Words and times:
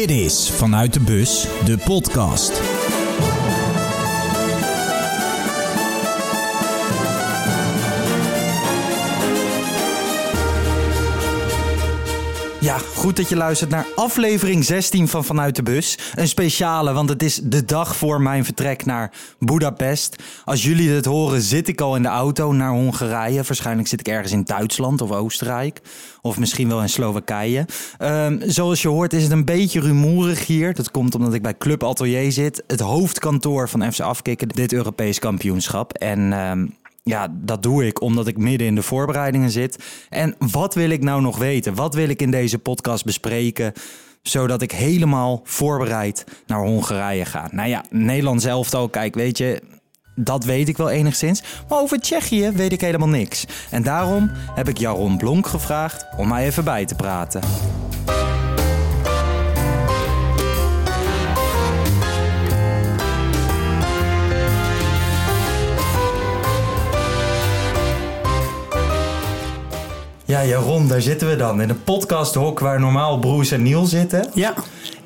Dit 0.00 0.10
is 0.10 0.50
Vanuit 0.50 0.92
de 0.92 1.00
Bus, 1.00 1.46
de 1.64 1.78
podcast. 1.78 2.79
Ja, 12.70 12.78
goed 12.78 13.16
dat 13.16 13.28
je 13.28 13.36
luistert 13.36 13.70
naar 13.70 13.86
aflevering 13.94 14.64
16 14.64 15.08
van 15.08 15.24
Vanuit 15.24 15.56
de 15.56 15.62
Bus. 15.62 15.98
Een 16.14 16.28
speciale, 16.28 16.92
want 16.92 17.08
het 17.08 17.22
is 17.22 17.40
de 17.42 17.64
dag 17.64 17.96
voor 17.96 18.20
mijn 18.20 18.44
vertrek 18.44 18.84
naar 18.84 19.12
Budapest. 19.38 20.22
Als 20.44 20.62
jullie 20.64 20.88
dit 20.88 21.04
horen, 21.04 21.40
zit 21.40 21.68
ik 21.68 21.80
al 21.80 21.96
in 21.96 22.02
de 22.02 22.08
auto 22.08 22.52
naar 22.52 22.70
Hongarije. 22.70 23.42
Waarschijnlijk 23.42 23.88
zit 23.88 24.00
ik 24.00 24.08
ergens 24.08 24.32
in 24.32 24.44
Duitsland 24.44 25.00
of 25.00 25.10
Oostenrijk. 25.10 25.80
Of 26.20 26.38
misschien 26.38 26.68
wel 26.68 26.82
in 26.82 26.88
Slowakije. 26.88 27.66
Ehm, 27.98 28.38
zoals 28.46 28.82
je 28.82 28.88
hoort 28.88 29.12
is 29.12 29.22
het 29.22 29.32
een 29.32 29.44
beetje 29.44 29.80
rumoerig 29.80 30.46
hier. 30.46 30.74
Dat 30.74 30.90
komt 30.90 31.14
omdat 31.14 31.34
ik 31.34 31.42
bij 31.42 31.56
Club 31.58 31.84
Atelier 31.84 32.32
zit. 32.32 32.62
Het 32.66 32.80
hoofdkantoor 32.80 33.68
van 33.68 33.92
FC 33.92 34.00
Afkikken, 34.00 34.48
dit 34.48 34.72
Europees 34.72 35.18
kampioenschap. 35.18 35.92
En... 35.92 36.32
ehm, 36.32 36.66
ja, 37.02 37.28
dat 37.30 37.62
doe 37.62 37.86
ik 37.86 38.00
omdat 38.00 38.26
ik 38.26 38.36
midden 38.36 38.66
in 38.66 38.74
de 38.74 38.82
voorbereidingen 38.82 39.50
zit. 39.50 39.84
En 40.08 40.34
wat 40.38 40.74
wil 40.74 40.90
ik 40.90 41.02
nou 41.02 41.20
nog 41.20 41.38
weten? 41.38 41.74
Wat 41.74 41.94
wil 41.94 42.08
ik 42.08 42.22
in 42.22 42.30
deze 42.30 42.58
podcast 42.58 43.04
bespreken? 43.04 43.72
Zodat 44.22 44.62
ik 44.62 44.72
helemaal 44.72 45.40
voorbereid 45.44 46.24
naar 46.46 46.60
Hongarije 46.60 47.24
ga. 47.24 47.48
Nou 47.52 47.68
ja, 47.68 47.84
Nederland 47.90 48.42
zelf 48.42 48.74
al. 48.74 48.88
Kijk, 48.88 49.14
weet 49.14 49.38
je, 49.38 49.62
dat 50.14 50.44
weet 50.44 50.68
ik 50.68 50.76
wel 50.76 50.90
enigszins. 50.90 51.42
Maar 51.68 51.78
over 51.78 52.00
Tsjechië 52.00 52.50
weet 52.50 52.72
ik 52.72 52.80
helemaal 52.80 53.08
niks. 53.08 53.44
En 53.70 53.82
daarom 53.82 54.30
heb 54.54 54.68
ik 54.68 54.78
Jaron 54.78 55.16
Blonk 55.16 55.46
gevraagd 55.46 56.06
om 56.16 56.28
mij 56.28 56.46
even 56.46 56.64
bij 56.64 56.84
te 56.84 56.94
praten. 56.94 57.40
Ja, 70.30 70.44
Jaron, 70.44 70.88
daar 70.88 71.02
zitten 71.02 71.28
we 71.28 71.36
dan. 71.36 71.60
In 71.60 71.68
een 71.68 71.84
podcasthok 71.84 72.58
waar 72.58 72.80
normaal 72.80 73.18
Broes 73.18 73.50
en 73.50 73.62
Niel 73.62 73.84
zitten. 73.84 74.30
Ja, 74.34 74.54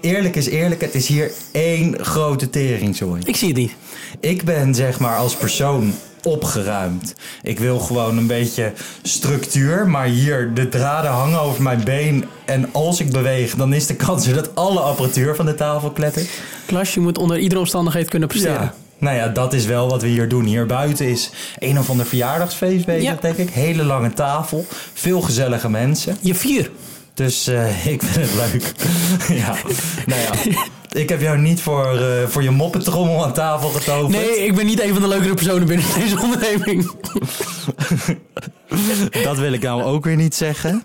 Eerlijk 0.01 0.37
is 0.37 0.49
eerlijk, 0.49 0.81
het 0.81 0.95
is 0.95 1.07
hier 1.07 1.33
één 1.53 2.05
grote 2.05 2.51
teringzooi. 2.51 3.23
ik 3.25 3.37
zie 3.37 3.49
het 3.49 3.57
niet. 3.57 3.73
Ik 4.21 4.45
ben 4.45 4.75
zeg 4.75 5.01
maar 5.01 5.17
als 5.17 5.37
persoon 5.37 5.95
opgeruimd. 6.23 7.15
Ik 7.43 7.59
wil 7.59 7.79
gewoon 7.79 8.19
een 8.19 8.27
beetje 8.27 8.73
structuur, 9.03 9.89
maar 9.89 10.07
hier 10.07 10.55
de 10.55 10.69
draden 10.69 11.11
hangen 11.11 11.41
over 11.41 11.63
mijn 11.63 11.85
been. 11.85 12.25
En 12.45 12.73
als 12.73 13.01
ik 13.01 13.13
beweeg, 13.13 13.55
dan 13.55 13.73
is 13.73 13.87
de 13.87 13.95
kans 13.97 14.33
dat 14.33 14.55
alle 14.55 14.81
apparatuur 14.81 15.35
van 15.35 15.47
de 15.47 15.55
tafel 15.55 15.91
klettert. 15.91 16.29
Klas, 16.67 16.95
je 16.95 17.01
moet 17.01 17.19
onder 17.19 17.39
iedere 17.39 17.61
omstandigheid 17.61 18.09
kunnen 18.09 18.29
presteren. 18.29 18.61
Ja. 18.61 18.75
Nou 19.05 19.17
ja, 19.17 19.29
dat 19.29 19.53
is 19.53 19.67
wel 19.67 19.89
wat 19.89 20.03
we 20.03 20.09
hier 20.09 20.29
doen. 20.29 20.45
Hier 20.45 20.67
buiten 20.67 21.07
is 21.07 21.31
een 21.59 21.79
of 21.79 21.91
ander 21.91 22.07
verjaardagsfeest 22.07 22.87
bezig, 22.87 23.03
Ja. 23.03 23.17
denk 23.21 23.37
ik. 23.37 23.51
Hele 23.51 23.85
lange 23.85 24.13
tafel, 24.13 24.67
veel 24.93 25.21
gezellige 25.21 25.71
mensen. 25.71 26.17
Je 26.21 26.35
vier. 26.35 26.71
Dus 27.15 27.47
eh, 27.47 27.87
ik 27.93 28.03
vind 28.03 28.31
het 28.31 28.53
leuk. 28.53 28.73
ja, 29.43 29.55
nou 30.07 30.21
ja. 30.21 30.31
Ik 31.01 31.09
heb 31.09 31.21
jou 31.21 31.39
niet 31.39 31.61
voor, 31.61 31.99
eh, 31.99 32.27
voor 32.29 32.43
je 32.43 32.51
moppetrommel 32.51 33.25
aan 33.25 33.33
tafel 33.33 33.69
getoverd. 33.69 34.09
Nee, 34.09 34.45
ik 34.47 34.55
ben 34.55 34.67
niet 34.67 34.83
een 34.83 34.93
van 34.93 35.03
de 35.03 35.09
leukere 35.09 35.35
personen 35.35 35.67
binnen 35.67 35.87
deze 35.99 36.21
onderneming. 36.21 36.91
Dat 39.23 39.39
wil 39.39 39.53
ik 39.53 39.63
nou 39.63 39.83
ook 39.83 40.05
weer 40.05 40.17
niet 40.17 40.35
zeggen. 40.35 40.83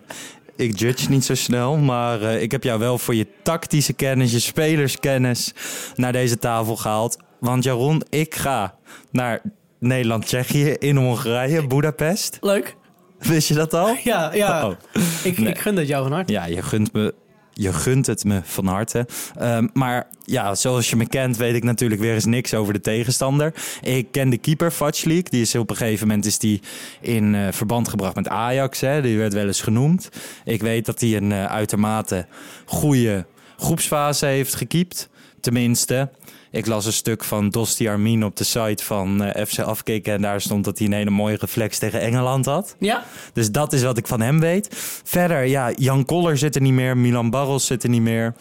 Ik 0.55 0.79
judge 0.79 1.09
niet 1.09 1.25
zo 1.25 1.35
snel, 1.35 1.77
maar 1.77 2.21
eh, 2.21 2.41
ik 2.41 2.51
heb 2.51 2.63
jou 2.63 2.79
wel 2.79 2.97
voor 2.97 3.15
je 3.15 3.27
tactische 3.43 3.93
kennis, 3.93 4.31
je 4.31 4.39
spelerskennis 4.39 5.53
naar 5.95 6.11
deze 6.11 6.37
tafel 6.39 6.75
gehaald. 6.75 7.17
Want 7.39 7.63
Jaron, 7.63 8.01
ik 8.09 8.35
ga 8.35 8.75
naar 9.11 9.41
Nederland-Tsjechië 9.79 10.69
in 10.79 10.95
Hongarije, 10.95 11.67
Budapest. 11.67 12.37
Leuk. 12.41 12.75
Wist 13.19 13.47
je 13.47 13.53
dat 13.53 13.73
al? 13.73 13.95
Ja, 14.03 14.33
ja. 14.33 14.67
Oh. 14.67 14.75
Ik, 15.23 15.37
Nee. 15.37 15.49
ik 15.49 15.59
gun 15.59 15.75
dat 15.75 15.87
jou 15.87 16.03
van 16.03 16.11
harte. 16.11 16.31
Ja, 16.31 16.45
je 16.45 16.61
gunt 16.61 16.93
me. 16.93 17.13
Je 17.53 17.73
gunt 17.73 18.05
het 18.05 18.23
me 18.23 18.41
van 18.43 18.65
harte. 18.65 19.07
Ehm, 19.37 19.67
maar 19.73 20.07
ja, 20.25 20.55
zoals 20.55 20.89
je 20.89 20.95
me 20.95 21.07
kent, 21.07 21.37
weet 21.37 21.55
ik 21.55 21.63
natuurlijk 21.63 22.01
weer 22.01 22.13
eens 22.13 22.25
niks 22.25 22.53
over 22.53 22.73
de 22.73 22.81
tegenstander. 22.81 23.53
Ik 23.81 24.11
ken 24.11 24.29
de 24.29 24.37
keeper, 24.37 24.71
Vaclik. 24.71 25.31
Die 25.31 25.41
is 25.41 25.55
op 25.55 25.69
een 25.69 25.75
gegeven 25.75 26.07
moment 26.07 26.25
is 26.25 26.37
die 26.39 26.61
in 27.01 27.35
eh, 27.35 27.47
verband 27.51 27.87
gebracht 27.87 28.15
met 28.15 28.27
Ajax. 28.27 28.79
Hè. 28.81 29.01
Die 29.01 29.17
werd 29.17 29.33
wel 29.33 29.45
eens 29.47 29.61
genoemd. 29.61 30.09
Ik 30.45 30.61
weet 30.61 30.85
dat 30.85 30.99
hij 30.99 31.15
een 31.15 31.31
eh, 31.31 31.45
uitermate 31.45 32.25
goede 32.65 33.25
groepsfase 33.57 34.25
heeft 34.25 34.55
gekiept. 34.55 35.09
Tenminste, 35.41 36.09
ik 36.51 36.65
las 36.65 36.85
een 36.85 36.93
stuk 36.93 37.23
van 37.23 37.49
Dosti 37.49 37.87
Armin 37.87 38.25
op 38.25 38.35
de 38.35 38.43
site 38.43 38.83
van 38.85 39.23
eh, 39.23 39.45
FC 39.45 39.59
Afkikken. 39.59 40.13
En 40.13 40.21
daar 40.21 40.41
stond 40.41 40.63
dat 40.65 40.77
hij 40.77 40.87
een 40.87 40.93
hele 40.93 41.09
mooie 41.09 41.37
reflex 41.39 41.77
tegen 41.77 42.01
Engeland 42.01 42.45
had. 42.45 42.75
Ja? 42.79 43.03
Dus 43.33 43.51
dat 43.51 43.73
is 43.73 43.83
wat 43.83 43.97
ik 43.97 44.07
van 44.07 44.21
hem 44.21 44.39
weet. 44.39 44.67
Verder, 45.03 45.43
ja, 45.45 45.71
Jan 45.75 46.05
Koller 46.05 46.37
zit 46.37 46.55
er 46.55 46.61
niet 46.61 46.73
meer. 46.73 46.97
Milan 46.97 47.29
Barros 47.29 47.65
zit 47.65 47.83
er 47.83 47.89
niet 47.89 48.01
meer. 48.01 48.33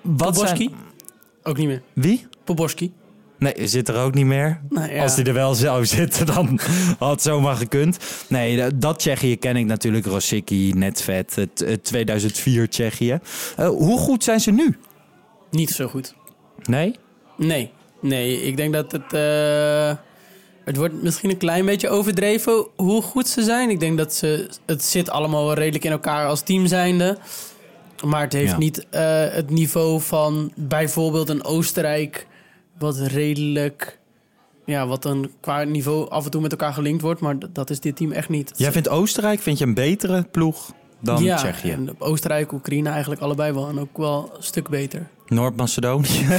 Wat 0.00 0.32
Poborski? 0.32 0.56
zijn... 0.68 0.80
Ook 1.42 1.56
niet 1.56 1.66
meer. 1.66 1.82
Wie? 1.92 2.26
Poborski? 2.44 2.92
Nee, 3.38 3.66
zit 3.66 3.88
er 3.88 3.96
ook 3.96 4.14
niet 4.14 4.26
meer. 4.26 4.60
Nou 4.68 4.92
ja. 4.92 5.02
Als 5.02 5.14
hij 5.14 5.24
er 5.24 5.32
wel 5.32 5.54
zou 5.54 5.86
zitten, 5.96 6.26
dan 6.26 6.60
had 6.98 7.10
het 7.10 7.22
zomaar 7.22 7.56
gekund. 7.56 7.98
Nee, 8.28 8.70
dat- 8.78 8.98
Tsjechië 8.98 9.36
ken 9.36 9.56
ik 9.56 9.66
natuurlijk. 9.66 10.06
Rosicki, 10.06 10.72
Netvet, 10.72 11.34
het, 11.34 11.58
het 11.66 11.84
2004 11.84 12.68
Tsjechië. 12.68 13.18
Eh, 13.56 13.68
hoe 13.68 13.98
goed 13.98 14.24
zijn 14.24 14.40
ze 14.40 14.50
nu? 14.50 14.76
Niet 15.50 15.70
zo 15.70 15.86
goed. 15.88 16.14
Nee? 16.62 16.94
Nee. 17.36 17.70
Nee, 18.00 18.42
ik 18.42 18.56
denk 18.56 18.72
dat 18.72 18.92
het... 18.92 19.12
eh, 19.12 19.92
het 20.64 20.76
wordt 20.76 21.02
misschien 21.02 21.30
een 21.30 21.36
klein 21.36 21.64
beetje 21.64 21.88
overdreven 21.88 22.66
hoe 22.76 23.02
goed 23.02 23.28
ze 23.28 23.42
zijn. 23.42 23.70
Ik 23.70 23.80
denk 23.80 23.98
dat 23.98 24.14
ze... 24.14 24.48
Het 24.66 24.84
zit 24.84 25.10
allemaal 25.10 25.52
redelijk 25.54 25.84
in 25.84 25.90
elkaar 25.90 26.26
als 26.26 26.40
team 26.42 26.66
zijnde. 26.66 27.18
Maar 28.04 28.20
het 28.20 28.32
heeft 28.32 28.50
Ja. 28.50 28.58
niet 28.58 28.86
eh, 28.90 29.02
het 29.28 29.50
niveau 29.50 30.00
van 30.00 30.52
bijvoorbeeld 30.54 31.28
een 31.28 31.44
Oostenrijk... 31.44 32.26
wat 32.78 32.96
redelijk... 32.98 33.98
Ja, 34.64 34.86
wat 34.86 35.02
dan 35.02 35.30
qua 35.40 35.62
niveau 35.64 36.10
af 36.10 36.24
en 36.24 36.30
toe 36.30 36.40
met 36.40 36.50
elkaar 36.50 36.72
gelinkt 36.72 37.02
wordt. 37.02 37.20
Maar 37.20 37.36
dat 37.52 37.70
is 37.70 37.80
dit 37.80 37.96
team 37.96 38.12
echt 38.12 38.28
niet. 38.28 38.52
Jij 38.56 38.72
vindt 38.72 38.88
Oostenrijk 38.88 39.40
vind 39.40 39.58
je 39.58 39.64
een 39.64 39.74
betere 39.74 40.22
ploeg 40.30 40.72
dan 41.00 41.22
ja, 41.22 41.36
Tsjechië? 41.36 41.70
en 41.70 41.94
Oostenrijk, 41.98 42.52
Oekraïne 42.52 42.88
eigenlijk 42.90 43.20
allebei 43.20 43.52
wel. 43.52 43.68
En 43.68 43.78
ook 43.80 43.96
wel 43.96 44.32
een 44.36 44.42
stuk 44.42 44.68
beter. 44.68 45.06
Noord-Macedonië? 45.26 46.26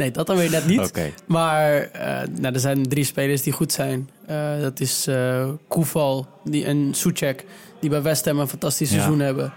Nee, 0.00 0.10
dat 0.10 0.26
dan 0.26 0.36
weer 0.36 0.50
net 0.50 0.66
niet. 0.66 0.92
Maar 1.26 1.80
eh, 1.80 2.28
nou, 2.40 2.54
er 2.54 2.60
zijn 2.60 2.88
drie 2.88 3.04
spelers 3.04 3.42
die 3.42 3.52
goed 3.52 3.72
zijn. 3.72 4.10
Eh, 4.26 4.60
dat 4.60 4.80
is 4.80 5.06
eh 5.06 5.48
Koeval 5.68 6.26
die, 6.44 6.64
en 6.64 6.88
Suchek, 6.94 7.44
die 7.80 7.90
bij 7.90 8.02
West 8.02 8.24
Ham 8.24 8.38
een 8.38 8.48
fantastisch 8.48 8.90
Ja. 8.90 8.96
seizoen 8.96 9.20
hebben. 9.20 9.52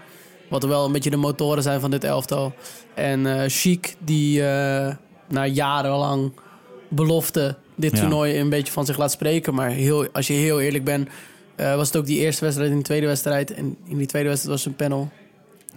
Wat 0.48 0.64
wel 0.64 0.84
een 0.84 0.92
beetje 0.92 1.10
de 1.10 1.16
motoren 1.16 1.62
zijn 1.62 1.80
van 1.80 1.90
dit 1.90 2.04
elftal. 2.04 2.54
En 2.94 3.26
eh 3.26 3.42
Chic, 3.46 3.96
die 4.04 4.40
na 5.28 5.46
jarenlang 5.46 6.32
belofte 6.88 7.56
dit 7.74 7.92
Ja. 7.92 8.00
toernooi 8.00 8.38
een 8.40 8.48
beetje 8.48 8.72
van 8.72 8.86
zich 8.86 8.98
laat 8.98 9.10
spreken. 9.12 9.54
Maar 9.54 9.70
heel, 9.70 10.06
als 10.12 10.26
je 10.26 10.32
heel 10.32 10.60
eerlijk 10.60 10.84
bent, 10.84 11.08
was 11.56 11.86
het 11.86 11.96
ook 11.96 12.06
die 12.06 12.18
eerste 12.18 12.42
wedstrijd 12.44 12.70
en 12.70 12.76
die 12.76 12.84
tweede 12.84 13.06
wedstrijd. 13.06 13.54
En 13.54 13.76
in 13.84 13.96
die 13.98 14.06
tweede 14.06 14.28
wedstrijd 14.28 14.54
was 14.56 14.64
het 14.64 14.80
een 14.80 14.88
panel. 14.88 15.10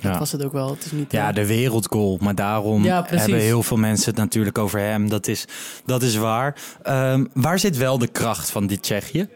Dat 0.02 0.12
Ja. 0.14 0.20
was 0.20 0.32
het 0.32 0.46
ook 0.46 0.52
wel. 0.52 0.70
Het 0.70 0.86
is 0.86 0.92
niet, 0.92 1.12
Ja, 1.12 1.30
eh, 1.30 1.36
de 1.36 1.46
wereldgoal. 1.46 2.18
Maar 2.22 2.36
daarom 2.36 2.84
Ja, 2.84 3.06
hebben 3.08 3.40
heel 3.40 3.64
veel 3.64 3.78
mensen 3.78 4.10
het 4.10 4.20
natuurlijk 4.20 4.58
over 4.58 4.80
hem. 4.80 5.10
Dat 5.10 5.28
is, 5.28 5.46
dat 5.86 6.02
is 6.02 6.16
waar. 6.16 6.56
Ehm, 6.84 7.26
waar 7.34 7.60
zit 7.60 7.78
wel 7.78 7.98
de 7.98 8.08
kracht 8.08 8.50
van 8.52 8.68
dit 8.68 8.82
Tsjechië? 8.84 9.28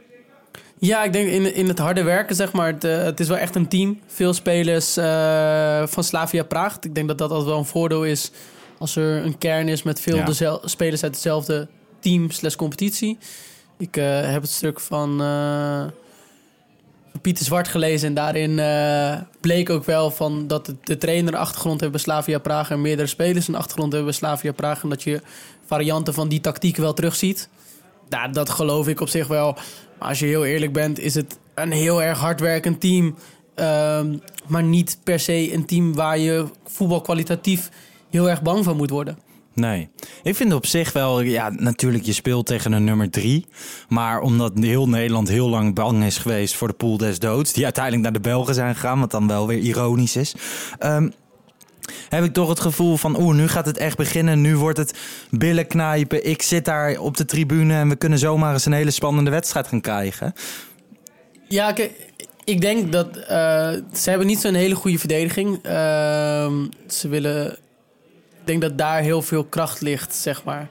Ja, 0.79 1.03
ik 1.03 1.13
denk 1.13 1.29
in, 1.29 1.55
in 1.55 1.67
het 1.67 1.77
harde 1.79 2.03
werken, 2.03 2.35
zeg 2.35 2.51
maar. 2.51 2.67
Het, 2.67 2.83
eh, 2.83 3.03
het 3.03 3.19
is 3.19 3.27
wel 3.27 3.37
echt 3.37 3.55
een 3.55 3.67
team. 3.67 3.99
Veel 4.07 4.33
spelers 4.33 4.97
eh, 4.97 5.85
van 5.87 6.03
Slavia 6.03 6.43
Praag. 6.43 6.77
Ik 6.81 6.95
denk 6.95 7.07
dat 7.07 7.17
dat 7.17 7.29
altijd 7.29 7.49
wel 7.49 7.57
een 7.59 7.65
voordeel 7.65 8.03
is 8.03 8.31
als 8.77 8.95
er 8.95 9.25
een 9.25 9.37
kern 9.37 9.67
is 9.67 9.83
met 9.83 9.99
veel 9.99 10.15
Ja. 10.15 10.59
spelers 10.63 11.03
uit 11.03 11.13
hetzelfde 11.13 11.67
team 11.99 12.31
slash 12.31 12.55
competitie. 12.55 13.17
Ik 13.77 13.95
heb 13.95 14.41
het 14.41 14.51
stuk 14.51 14.79
van, 14.79 15.17
van 15.17 15.91
Pieter 17.21 17.45
Zwart 17.45 17.67
gelezen 17.67 18.07
en 18.07 18.13
daarin 18.13 18.59
eh, 18.59 19.21
bleek 19.41 19.69
ook 19.69 19.83
wel 19.83 20.11
van 20.11 20.47
dat 20.47 20.73
de, 20.83 20.97
trainer 20.97 21.33
een 21.33 21.39
achtergrond 21.39 21.79
heeft 21.79 21.91
bij 21.91 22.01
Slavia 22.01 22.39
Praag 22.39 22.71
en 22.71 22.81
meerdere 22.81 23.07
spelers 23.07 23.47
een 23.47 23.55
achtergrond 23.55 23.93
hebben 23.93 24.09
bij 24.09 24.19
Slavia 24.19 24.51
Praag 24.51 24.83
en 24.83 24.89
dat 24.89 25.03
je 25.03 25.21
varianten 25.65 26.13
van 26.13 26.27
die 26.27 26.41
tactiek 26.41 26.77
wel 26.77 26.93
terugziet. 26.93 27.49
Nou, 28.09 28.31
dat 28.31 28.49
geloof 28.49 28.87
ik 28.87 28.99
op 28.99 29.09
zich 29.09 29.27
wel. 29.27 29.53
Maar 29.99 30.07
als 30.07 30.19
je 30.19 30.25
heel 30.25 30.45
eerlijk 30.45 30.73
bent, 30.73 30.99
is 30.99 31.15
het 31.15 31.37
een 31.55 31.71
heel 31.71 32.01
erg 32.01 32.19
hardwerkend 32.19 32.79
team. 32.79 33.15
Ehm, 33.55 34.17
maar 34.47 34.63
niet 34.63 34.97
per 35.03 35.19
se 35.19 35.53
een 35.53 35.65
team 35.65 35.93
waar 35.93 36.17
je 36.17 36.45
voetbalkwalitatief 36.65 37.69
heel 38.09 38.29
erg 38.29 38.41
bang 38.41 38.63
van 38.63 38.77
moet 38.77 38.89
worden. 38.89 39.17
Nee. 39.53 39.89
Ik 40.23 40.35
vind 40.35 40.53
op 40.53 40.65
zich 40.65 40.93
wel, 40.93 41.21
ja, 41.21 41.49
natuurlijk, 41.49 42.03
je 42.03 42.13
speelt 42.13 42.45
tegen 42.45 42.71
een 42.71 42.83
nummer 42.83 43.09
drie. 43.09 43.45
Maar 43.89 44.21
omdat 44.21 44.51
heel 44.55 44.89
Nederland 44.89 45.27
heel 45.29 45.49
lang 45.49 45.75
bang 45.75 46.03
is 46.03 46.17
geweest 46.17 46.55
voor 46.55 46.67
de 46.67 46.73
pool 46.73 46.97
des 46.97 47.19
doods, 47.19 47.53
die 47.53 47.63
uiteindelijk 47.63 48.03
naar 48.03 48.13
de 48.13 48.19
Belgen 48.19 48.53
zijn 48.53 48.73
gegaan, 48.73 48.99
wat 48.99 49.11
dan 49.11 49.27
wel 49.27 49.47
weer 49.47 49.57
ironisch 49.57 50.15
is. 50.15 50.35
ehm, 50.79 51.09
heb 52.09 52.23
ik 52.23 52.33
toch 52.33 52.49
het 52.49 52.59
gevoel 52.59 52.97
van... 52.97 53.21
oeh, 53.21 53.35
nu 53.35 53.47
gaat 53.47 53.65
het 53.65 53.77
echt 53.77 53.97
beginnen. 53.97 54.41
Nu 54.41 54.57
wordt 54.57 54.77
het 54.77 54.97
billen 55.29 55.67
knijpen. 55.67 56.29
Ik 56.29 56.41
zit 56.41 56.65
daar 56.65 56.97
op 56.99 57.17
de 57.17 57.25
tribune 57.25 57.73
en 57.73 57.89
we 57.89 57.95
kunnen 57.95 58.19
zomaar 58.19 58.53
eens 58.53 58.65
een 58.65 58.71
hele 58.73 58.91
spannende 58.91 59.31
wedstrijd 59.31 59.67
gaan 59.67 59.81
krijgen. 59.81 60.33
Ja, 61.47 61.75
ik 62.43 62.61
denk 62.61 62.91
dat 62.91 63.17
eh, 63.17 63.71
ze 63.93 64.09
hebben 64.09 64.27
niet 64.27 64.39
zo'n 64.39 64.53
hele 64.53 64.75
goede 64.75 64.99
verdediging. 64.99 65.59
Ehm, 65.63 66.65
ze 66.87 67.07
willen, 67.07 67.57
denk 68.59 68.61
dat 68.61 68.77
daar 68.77 69.01
heel 69.01 69.21
veel 69.21 69.43
kracht 69.43 69.81
ligt, 69.81 70.15
zeg 70.15 70.43
maar. 70.43 70.67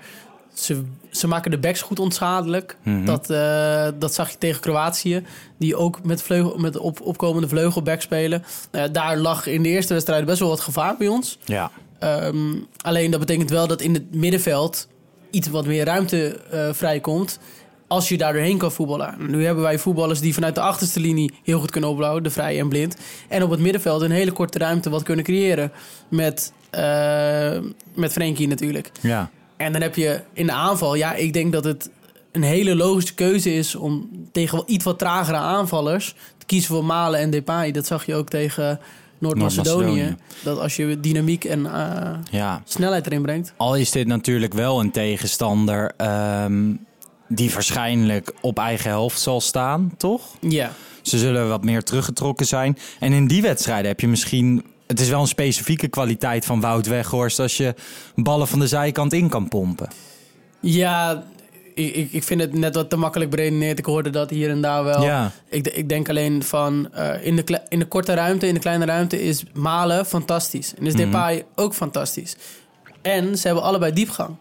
Ze, 0.53 0.83
ze 1.11 1.27
maken 1.27 1.51
de 1.51 1.59
backs 1.59 1.83
goed 1.83 1.99
onschadelijk. 1.99 2.77
Mhm. 2.83 3.05
dat, 3.05 3.31
eh, 3.31 3.89
dat 3.99 4.15
zag 4.15 4.31
je 4.31 4.39
tegen 4.39 4.61
Kroatië, 4.61 5.23
die 5.59 5.77
ook 5.77 6.05
met, 6.05 6.23
vleugel, 6.23 6.59
met 6.59 6.77
op, 6.77 7.01
opkomende 7.01 7.49
vleugelback 7.49 8.01
spelen. 8.01 8.45
Nou 8.71 8.91
daar 8.91 9.17
lag 9.17 9.47
in 9.47 9.63
de 9.63 9.69
eerste 9.69 9.93
wedstrijd 9.93 10.25
best 10.25 10.39
wel 10.39 10.49
wat 10.49 10.61
gevaar 10.61 10.97
bij 10.97 11.09
ons. 11.09 11.39
Ja. 11.45 11.71
Ehm, 11.99 12.55
alleen 12.81 13.11
dat 13.11 13.21
betekent 13.21 13.51
wel 13.51 13.67
dat 13.67 13.81
in 13.81 13.95
het 13.95 14.15
middenveld 14.15 14.89
iets 15.31 15.49
wat 15.49 15.67
meer 15.67 15.85
ruimte 15.85 16.41
eh, 16.51 16.69
vrijkomt. 16.73 17.39
Als 17.87 18.09
je 18.09 18.19
daar 18.19 18.33
doorheen 18.33 18.59
kan 18.59 18.73
voetballen. 18.73 19.15
Nu 19.31 19.45
hebben 19.45 19.63
wij 19.63 19.79
voetballers 19.79 20.21
die 20.21 20.35
vanuit 20.35 20.55
de 20.55 20.61
achterste 20.61 21.01
linie 21.01 21.35
heel 21.43 21.61
goed 21.61 21.71
kunnen 21.71 21.91
opbouwen. 21.91 22.23
De 22.23 22.31
vrij 22.31 22.59
en 22.59 22.69
blind. 22.69 22.97
En 23.29 23.43
op 23.43 23.51
het 23.51 23.61
middenveld 23.61 24.03
een 24.03 24.11
hele 24.11 24.33
korte 24.33 24.59
ruimte 24.59 24.91
wat 24.91 25.03
kunnen 25.03 25.25
creëren. 25.25 25.73
Met, 26.09 26.53
met 27.95 28.13
Frenkie 28.13 28.49
natuurlijk. 28.49 28.91
Ja. 29.01 29.31
En 29.57 29.73
dan 29.73 29.83
heb 29.83 29.97
je 29.97 30.21
in 30.33 30.47
de 30.47 30.53
aanval. 30.53 30.95
Ja, 30.95 31.15
ik 31.15 31.33
denk 31.33 31.53
dat 31.53 31.65
het 31.65 31.91
een 32.33 32.43
hele 32.43 32.77
logische 32.77 33.15
keuze 33.15 33.55
is 33.55 33.75
om 33.75 34.09
tegen 34.33 34.57
wel 34.57 34.65
iets 34.67 34.85
wat 34.85 34.99
tragere 34.99 35.37
aanvallers 35.37 36.15
te 36.39 36.47
kiezen 36.47 36.75
voor 36.75 36.85
Malen 36.85 37.21
en 37.21 37.31
Depay. 37.31 37.71
Dat 37.71 37.87
zag 37.87 38.07
je 38.07 38.15
ook 38.15 38.29
tegen 38.29 38.81
Noord-Macedonië. 39.19 39.85
Noord-Macedonië. 39.85 40.17
Dat 40.45 40.59
als 40.59 40.77
je 40.77 41.01
dynamiek 41.01 41.45
en 41.45 41.67
eh, 41.67 42.19
ja. 42.31 42.63
snelheid 42.65 43.07
erin 43.07 43.23
brengt. 43.23 43.53
Al 43.57 43.77
is 43.77 43.91
dit 43.91 44.07
natuurlijk 44.07 44.55
wel 44.55 44.81
een 44.81 44.91
tegenstander 44.91 45.93
ehm, 45.97 46.75
die 47.29 47.51
waarschijnlijk 47.53 48.33
op 48.41 48.59
eigen 48.59 48.91
helft 48.91 49.21
zal 49.21 49.41
staan, 49.41 49.93
toch? 49.97 50.23
Ja. 50.41 50.73
Ze 51.03 51.19
zullen 51.19 51.49
wat 51.49 51.65
meer 51.65 51.83
teruggetrokken 51.83 52.47
zijn. 52.47 52.79
En 53.01 53.13
in 53.13 53.27
die 53.27 53.43
wedstrijden 53.43 53.87
heb 53.87 54.01
je 54.01 54.09
misschien... 54.09 54.65
Het 54.91 55.01
is 55.01 55.09
wel 55.09 55.21
een 55.21 55.27
specifieke 55.27 55.89
kwaliteit 55.89 56.45
van 56.45 56.61
Wout 56.61 56.87
Weghorst... 56.87 57.39
als 57.39 57.57
je 57.57 57.75
ballen 58.15 58.49
van 58.49 58.59
de 58.59 58.67
zijkant 58.67 59.13
in 59.13 59.29
kan 59.29 59.49
pompen. 59.49 59.89
Ja, 60.61 61.25
ik, 61.75 61.95
ik- 62.13 62.25
vind 62.25 62.41
het 62.41 62.53
net 62.55 62.75
wat 62.75 62.91
te 62.91 62.97
makkelijk 62.97 63.31
beredeneerd. 63.31 63.79
Ik 63.79 63.85
hoorde 63.85 64.11
dat 64.11 64.31
hier 64.31 64.51
en 64.51 64.61
daar 64.61 64.85
wel. 64.85 65.03
Ja. 65.03 65.31
Ik, 65.49 65.67
ik 65.69 65.89
denk 65.89 66.09
alleen 66.09 66.43
van 66.43 66.93
eh, 66.93 67.27
in, 67.27 67.37
de 67.37 67.61
in 67.69 67.79
de 67.79 67.85
korte 67.85 68.15
ruimte, 68.15 68.47
in 68.47 68.55
de 68.55 68.61
kleine 68.61 68.85
ruimte 68.85 69.23
is 69.23 69.43
Malen 69.53 70.07
fantastisch. 70.07 70.75
En 70.79 70.87
is 70.87 70.93
Mhm. 70.95 71.03
Depay 71.03 71.45
ook 71.55 71.75
fantastisch. 71.75 72.37
En 73.03 73.39
ze 73.39 73.47
hebben 73.47 73.65
allebei 73.65 73.93
diepgang. 73.93 74.37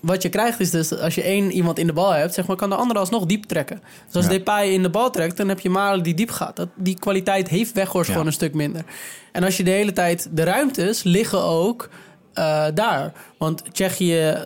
Wat 0.00 0.22
je 0.22 0.28
krijgt 0.28 0.60
is 0.60 0.70
dus 0.70 0.98
als 0.98 1.14
je 1.14 1.22
één 1.22 1.50
iemand 1.52 1.78
in 1.78 1.86
de 1.86 1.92
bal 1.92 2.10
hebt, 2.10 2.34
zeg 2.34 2.46
maar, 2.46 2.56
kan 2.56 2.68
de 2.70 2.74
andere 2.76 2.98
alsnog 3.00 3.26
diep 3.26 3.44
trekken. 3.44 3.80
Dus 4.06 4.14
als 4.14 4.24
Ja. 4.24 4.30
Depay 4.30 4.68
in 4.68 4.82
de 4.82 4.90
bal 4.90 5.10
trekt, 5.10 5.36
dan 5.36 5.48
heb 5.48 5.60
je 5.60 5.70
Malen 5.70 6.02
die 6.02 6.14
diep 6.14 6.30
gaat. 6.30 6.56
Dat, 6.56 6.68
die 6.74 6.98
kwaliteit 6.98 7.48
heeft 7.48 7.72
Weghorst 7.72 8.06
Ja. 8.06 8.12
gewoon 8.12 8.26
een 8.26 8.32
stuk 8.32 8.54
minder. 8.54 8.84
En 9.32 9.44
als 9.44 9.56
je 9.56 9.64
de 9.64 9.70
hele 9.70 9.92
tijd 9.92 10.28
de 10.30 10.42
ruimtes 10.42 11.02
liggen 11.02 11.42
ook 11.42 11.88
eh, 12.32 12.66
daar. 12.74 13.12
Want 13.38 13.62
Tsjechië 13.72 14.44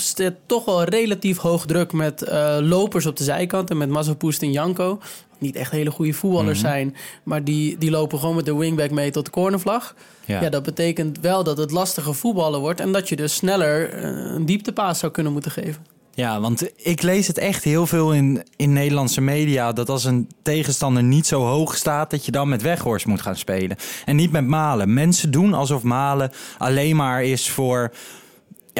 zet 0.00 0.34
toch 0.46 0.64
wel 0.64 0.84
relatief 0.84 1.36
hoog 1.38 1.66
druk 1.66 1.92
met 1.92 2.22
eh, 2.22 2.56
lopers 2.60 3.06
op 3.06 3.16
de 3.16 3.24
zijkant. 3.24 3.70
En 3.70 3.76
met 3.76 3.88
Mazopust 3.88 4.42
en 4.42 4.52
Janko. 4.52 4.98
Niet 5.38 5.56
echt 5.56 5.70
hele 5.70 5.90
goede 5.90 6.12
voetballers 6.12 6.58
Mhm. 6.60 6.68
zijn. 6.68 6.96
Maar 7.22 7.44
die, 7.44 7.78
die 7.78 7.90
lopen 7.90 8.18
gewoon 8.18 8.36
met 8.36 8.44
de 8.44 8.56
wingback 8.56 8.90
mee 8.90 9.10
tot 9.10 9.24
de 9.24 9.30
cornervlag. 9.30 9.94
Ja. 10.24 10.42
Ja. 10.42 10.48
dat 10.48 10.62
betekent 10.62 11.20
wel 11.20 11.44
dat 11.44 11.58
het 11.58 11.70
lastiger 11.70 12.14
voetballen 12.14 12.60
wordt. 12.60 12.80
En 12.80 12.92
dat 12.92 13.08
je 13.08 13.16
dus 13.16 13.34
sneller 13.34 13.92
eh, 13.92 14.02
een 14.34 14.46
dieptepaas 14.46 14.98
zou 14.98 15.12
kunnen 15.12 15.32
moeten 15.32 15.50
geven. 15.50 15.86
Ja, 16.14 16.40
want 16.40 16.70
ik 16.76 17.02
lees 17.02 17.26
het 17.26 17.38
echt 17.38 17.64
heel 17.64 17.86
veel 17.86 18.12
in, 18.12 18.42
in 18.56 18.72
Nederlandse 18.72 19.20
media... 19.20 19.72
dat 19.72 19.88
als 19.88 20.04
een 20.04 20.28
tegenstander 20.42 21.02
niet 21.02 21.26
zo 21.26 21.44
hoog 21.44 21.76
staat... 21.76 22.10
dat 22.10 22.24
je 22.24 22.30
dan 22.32 22.48
met 22.48 22.62
Weghorst 22.62 23.06
moet 23.06 23.20
gaan 23.22 23.36
spelen. 23.36 23.76
En 24.04 24.16
niet 24.16 24.32
met 24.32 24.46
Malen. 24.46 24.94
Mensen 24.94 25.30
doen 25.30 25.54
alsof 25.54 25.82
Malen 25.82 26.30
alleen 26.58 26.96
maar 26.96 27.24
is 27.24 27.50
voor... 27.50 27.92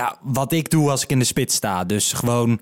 Ja, 0.00 0.16
wat 0.22 0.52
ik 0.52 0.70
doe 0.70 0.90
als 0.90 1.02
ik 1.02 1.10
in 1.10 1.18
de 1.18 1.24
spits 1.24 1.54
sta. 1.54 1.84
Dus 1.84 2.12
gewoon 2.12 2.60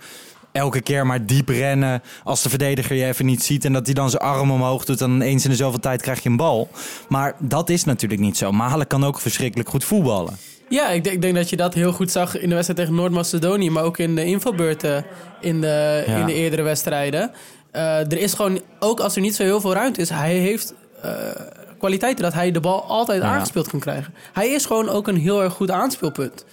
elke 0.53 0.81
keer 0.81 1.07
maar 1.07 1.27
diep 1.27 1.49
rennen... 1.49 2.03
als 2.25 2.43
de 2.43 2.49
verdediger 2.49 2.97
je 2.97 3.05
even 3.05 3.27
niet 3.27 3.43
ziet... 3.43 3.65
en 3.65 3.73
dat 3.73 3.85
hij 3.87 3.95
dan 3.95 4.11
zijn 4.11 4.23
arm 4.23 4.51
omhoog 4.51 4.85
doet... 4.85 4.99
dan 4.99 5.21
eens 5.21 5.45
in 5.45 5.51
de 5.51 5.57
zoveel 5.57 5.81
tijd 5.81 6.03
krijg 6.03 6.23
je 6.23 6.29
een 6.29 6.37
bal. 6.37 6.69
Maar 7.09 7.35
dat 7.39 7.69
is 7.69 7.85
natuurlijk 7.85 8.21
niet 8.21 8.37
zo. 8.37 8.53
Malen 8.53 8.87
kan 8.87 9.05
ook 9.05 9.21
verschrikkelijk 9.21 9.69
goed 9.69 9.85
voetballen. 9.85 10.37
Ja, 10.69 10.89
ik 10.89 11.05
denk, 11.05 11.17
ik 11.17 11.23
denk 11.23 11.35
dat 11.35 11.51
je 11.51 11.57
dat 11.57 11.75
heel 11.75 11.93
goed 11.93 12.11
zag 12.11 12.39
in 12.39 12.49
de 12.49 12.55
wedstrijd 12.55 12.81
tegen 12.81 12.95
Noord-Macedonië. 12.95 13.71
Maar 13.71 13.85
ook 13.85 13.99
in 13.99 14.15
de 14.15 14.25
invalbeurten 14.25 15.05
in 15.41 15.61
de, 15.61 16.05
Ja. 16.07 16.17
in 16.17 16.27
de 16.27 16.35
eerdere 16.35 16.63
wedstrijden. 16.63 17.31
Eh, 17.71 17.99
er 17.99 18.19
is 18.19 18.35
gewoon, 18.35 18.61
ook 18.79 19.01
als 19.01 19.15
er 19.15 19.21
niet 19.21 19.35
zo 19.35 19.43
heel 19.43 19.61
veel 19.61 19.73
ruimte 19.73 20.01
is, 20.01 20.09
hij 20.09 20.35
heeft 20.35 20.75
eh, 21.03 21.13
kwaliteiten 21.79 22.25
dat 22.25 22.33
hij 22.33 22.51
de 22.51 22.61
bal 22.61 22.85
altijd 22.85 23.23
Ja. 23.23 23.29
aangespeeld 23.29 23.69
kan 23.69 23.81
krijgen. 23.81 24.15
Hij 24.33 24.49
is 24.49 24.67
gewoon 24.67 24.89
ook 24.89 25.09
een 25.09 25.17
heel 25.17 25.43
erg 25.43 25.53
goed 25.53 25.71
aanspeelpunt. 25.71 26.45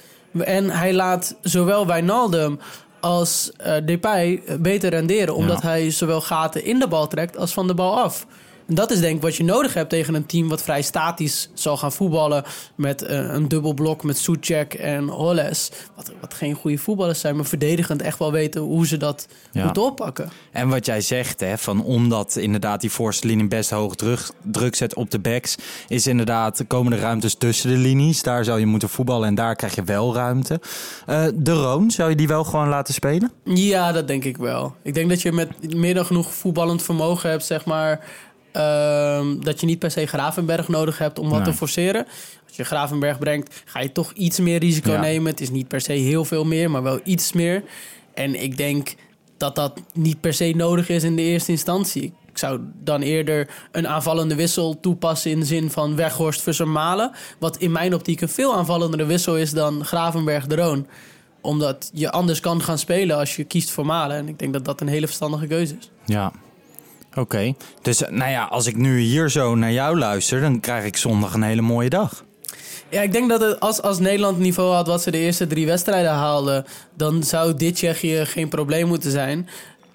En 0.44 0.70
hij 0.70 0.94
laat 0.94 1.36
zowel 1.42 1.88
Wijnaldum 1.88 2.60
als 3.00 3.52
eh 3.58 3.74
Depay 3.86 4.42
beter 4.60 4.90
renderen. 4.90 5.36
Omdat 5.36 5.62
Ja. 5.62 5.68
hij 5.68 5.92
zowel 5.92 6.22
gaten 6.22 6.66
in 6.66 6.80
de 6.80 6.88
bal 6.88 7.08
trekt 7.08 7.38
als 7.38 7.54
van 7.54 7.68
de 7.68 7.74
bal 7.74 8.00
af. 8.02 8.26
En 8.68 8.76
dat 8.76 8.92
is 8.92 9.00
denk 9.00 9.16
ik 9.16 9.22
wat 9.22 9.36
je 9.36 9.44
nodig 9.44 9.74
hebt 9.74 9.90
tegen 9.90 10.14
een 10.14 10.26
team 10.26 10.48
wat 10.50 10.62
vrij 10.62 10.82
statisch 10.82 11.50
zal 11.54 11.78
gaan 11.78 11.92
voetballen. 11.92 12.44
Met 12.76 13.02
eh, 13.02 13.18
een 13.18 13.48
dubbel 13.48 13.74
blok 13.74 14.04
met 14.04 14.18
Soetjek 14.18 14.74
en 14.74 15.08
Holles. 15.08 15.72
Wat, 15.96 16.12
wat 16.22 16.34
geen 16.34 16.54
goede 16.54 16.78
voetballers 16.78 17.20
zijn, 17.20 17.36
maar 17.36 17.46
verdedigend 17.46 18.02
echt 18.02 18.20
wel 18.20 18.32
weten 18.32 18.62
hoe 18.62 18.88
ze 18.88 18.98
dat 18.98 19.28
Ja. 19.52 19.64
moeten 19.64 19.84
oppakken. 19.84 20.30
En 20.52 20.70
wat 20.70 20.86
jij 20.86 21.02
zegt, 21.02 21.40
hè, 21.40 21.58
van 21.58 21.84
omdat 21.84 22.36
inderdaad 22.36 22.82
die 22.82 22.92
voorste 22.92 23.28
linie 23.28 23.48
best 23.48 23.70
hoog 23.70 23.96
druk, 23.96 24.20
druk 24.44 24.76
zet 24.76 24.94
op 24.96 25.12
de 25.12 25.20
backs, 25.20 25.56
is 25.88 26.08
inderdaad 26.08 26.64
komen 26.68 26.92
de 26.92 27.00
ruimtes 27.00 27.36
tussen 27.36 27.70
de 27.70 27.78
linies. 27.78 28.24
Daar 28.24 28.44
zou 28.44 28.60
je 28.60 28.66
moeten 28.66 28.90
voetballen 28.90 29.28
en 29.28 29.36
daar 29.36 29.56
krijg 29.56 29.76
je 29.76 29.84
wel 29.84 30.14
ruimte. 30.16 30.60
Eh, 31.06 31.24
de 31.36 31.52
Roon, 31.54 31.92
zou 31.92 32.10
je 32.10 32.16
die 32.16 32.28
wel 32.28 32.44
gewoon 32.44 32.70
laten 32.70 32.94
spelen? 32.94 33.32
Ja, 33.44 33.92
dat 33.92 34.08
denk 34.08 34.24
ik 34.24 34.38
wel. 34.38 34.76
Ik 34.84 34.94
denk 34.94 35.10
dat 35.10 35.22
je 35.22 35.32
met 35.32 35.76
meer 35.76 35.94
dan 35.94 36.06
genoeg 36.06 36.34
voetballend 36.34 36.84
vermogen 36.84 37.30
hebt, 37.30 37.46
zeg 37.46 37.66
maar. 37.66 38.06
Ehm, 38.56 39.40
dat 39.40 39.60
je 39.60 39.66
niet 39.66 39.80
per 39.80 39.92
se 39.92 40.06
Gravenberg 40.06 40.68
nodig 40.68 40.98
hebt 40.98 41.20
om 41.20 41.30
wat 41.30 41.40
Nee. 41.44 41.48
te 41.52 41.54
forceren. 41.58 42.06
Als 42.48 42.56
je 42.56 42.64
Gravenberg 42.64 43.20
brengt, 43.20 43.62
ga 43.66 43.80
je 43.80 43.92
toch 43.92 44.12
iets 44.14 44.40
meer 44.40 44.60
risico 44.60 44.92
Ja. 44.92 45.00
nemen. 45.00 45.32
Het 45.32 45.42
is 45.42 45.50
niet 45.50 45.68
per 45.68 45.82
se 45.82 45.92
heel 45.92 46.26
veel 46.26 46.44
meer, 46.46 46.72
maar 46.72 46.84
wel 46.84 47.00
iets 47.04 47.34
meer. 47.34 47.64
En 48.14 48.42
ik 48.44 48.58
denk 48.58 48.96
dat 49.38 49.56
dat 49.56 49.80
niet 49.94 50.22
per 50.22 50.34
se 50.34 50.54
nodig 50.56 50.90
is 50.90 51.04
in 51.04 51.16
de 51.16 51.22
eerste 51.22 51.52
instantie. 51.52 52.14
Ik 52.32 52.38
zou 52.38 52.60
dan 52.84 53.02
eerder 53.02 53.50
een 53.72 53.88
aanvallende 53.88 54.36
wissel 54.36 54.80
toepassen 54.80 55.32
in 55.32 55.40
de 55.40 55.46
zin 55.46 55.70
van 55.72 55.96
Weghorst 55.96 56.42
versus 56.42 56.68
Malen. 56.68 57.12
Wat 57.40 57.58
in 57.58 57.72
mijn 57.72 57.94
optiek 57.94 58.22
een 58.22 58.30
veel 58.30 58.56
aanvallendere 58.56 59.06
wissel 59.06 59.38
is 59.38 59.52
dan 59.52 59.86
Gravenberg 59.86 60.48
de 60.48 60.56
Roon 60.56 60.88
omdat 61.42 61.90
je 61.94 62.12
anders 62.12 62.40
kan 62.40 62.62
gaan 62.62 62.78
spelen 62.78 63.18
als 63.18 63.36
je 63.36 63.44
kiest 63.44 63.72
voor 63.72 63.86
Malen. 63.86 64.18
En 64.18 64.28
ik 64.28 64.40
denk 64.40 64.54
dat 64.54 64.66
dat 64.66 64.82
een 64.82 64.88
hele 64.88 65.06
verstandige 65.06 65.48
keuze 65.48 65.76
is. 65.80 65.90
Ja. 66.06 66.32
Oké. 67.16 67.54
Dus 67.82 68.04
eh, 68.04 68.12
nou 68.12 68.32
ja, 68.32 68.44
als 68.44 68.68
ik 68.68 68.76
nu 68.76 69.00
hier 69.00 69.30
zo 69.30 69.56
naar 69.56 69.72
jou 69.72 69.98
luister, 69.98 70.42
dan 70.42 70.60
krijg 70.60 70.86
ik 70.86 70.98
zondag 70.98 71.34
een 71.34 71.44
hele 71.44 71.62
mooie 71.62 71.90
dag. 71.90 72.24
Ja, 72.90 73.02
ik 73.02 73.12
denk 73.12 73.30
dat 73.30 73.42
het, 73.42 73.60
als, 73.60 73.82
als 73.82 74.00
Nederland 74.00 74.36
het 74.36 74.44
niveau 74.46 74.74
had 74.74 74.88
wat 74.88 75.02
ze 75.02 75.12
de 75.12 75.18
eerste 75.18 75.48
drie 75.48 75.66
wedstrijden 75.66 76.12
haalden... 76.12 76.66
dan 76.98 77.24
zou 77.24 77.54
dit 77.56 77.76
Tsjechië 77.76 78.26
geen 78.26 78.50
probleem 78.50 78.88
moeten 78.88 79.12
zijn. 79.12 79.48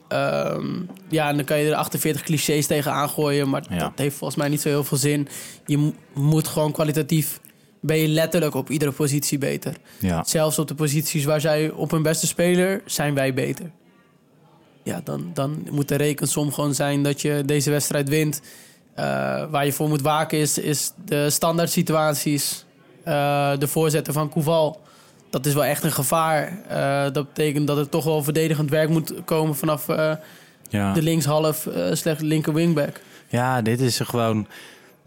Ehm, 0.08 0.66
ja, 1.08 1.28
en 1.28 1.36
dan 1.36 1.44
kan 1.44 1.58
je 1.58 1.68
er 1.70 1.74
48 1.76 2.22
clichés 2.22 2.66
tegen 2.66 2.92
aangooien... 2.92 3.48
maar 3.48 3.64
Ja. 3.70 3.78
dat 3.78 3.92
heeft 3.96 4.16
volgens 4.16 4.38
mij 4.38 4.48
niet 4.48 4.60
zo 4.60 4.68
heel 4.68 4.84
veel 4.84 4.98
zin. 4.98 5.28
Je 5.66 5.78
mo- 5.78 5.94
moet 6.14 6.48
gewoon 6.48 6.72
kwalitatief... 6.72 7.40
ben 7.80 7.96
je 7.96 8.08
letterlijk 8.08 8.54
op 8.54 8.70
iedere 8.70 8.92
positie 8.92 9.38
beter. 9.38 9.74
Ja. 9.98 10.24
Zelfs 10.26 10.58
op 10.58 10.68
de 10.68 10.74
posities 10.74 11.24
waar 11.24 11.40
zij 11.40 11.70
op 11.70 11.90
hun 11.90 12.02
beste 12.02 12.26
speler 12.26 12.82
zijn 12.86 13.14
wij 13.14 13.34
beter. 13.34 13.70
Ja, 14.90 15.00
dan, 15.04 15.30
dan 15.34 15.66
moet 15.70 15.88
de 15.88 15.94
rekensom 15.96 16.52
gewoon 16.52 16.74
zijn 16.74 17.02
dat 17.02 17.20
je 17.20 17.42
deze 17.46 17.70
wedstrijd 17.70 18.08
wint. 18.08 18.40
Eh, 18.94 19.04
waar 19.50 19.64
je 19.64 19.72
voor 19.72 19.88
moet 19.88 20.02
waken 20.02 20.38
is, 20.38 20.58
is 20.58 20.92
de 21.04 21.30
standaard 21.30 21.70
situaties. 21.70 22.64
Eh, 23.04 23.58
de 23.58 23.68
voorzetten 23.68 24.12
van 24.12 24.28
Koeval. 24.28 24.80
Dat 25.30 25.46
is 25.46 25.54
wel 25.54 25.64
echt 25.64 25.84
een 25.84 25.92
gevaar. 25.92 26.58
Eh, 26.68 27.12
dat 27.12 27.26
betekent 27.26 27.66
dat 27.66 27.78
er 27.78 27.88
toch 27.88 28.04
wel 28.04 28.22
verdedigend 28.22 28.70
werk 28.70 28.88
moet 28.88 29.12
komen 29.24 29.56
vanaf 29.56 29.86
Ja. 30.68 30.92
de 30.92 31.02
linkshalf, 31.02 31.66
eh 31.66 31.92
slecht 31.94 32.20
linker 32.20 32.52
wingback. 32.52 33.00
Ja, 33.28 33.62
dit 33.62 33.80
is 33.80 33.98
er 34.00 34.06
gewoon. 34.06 34.46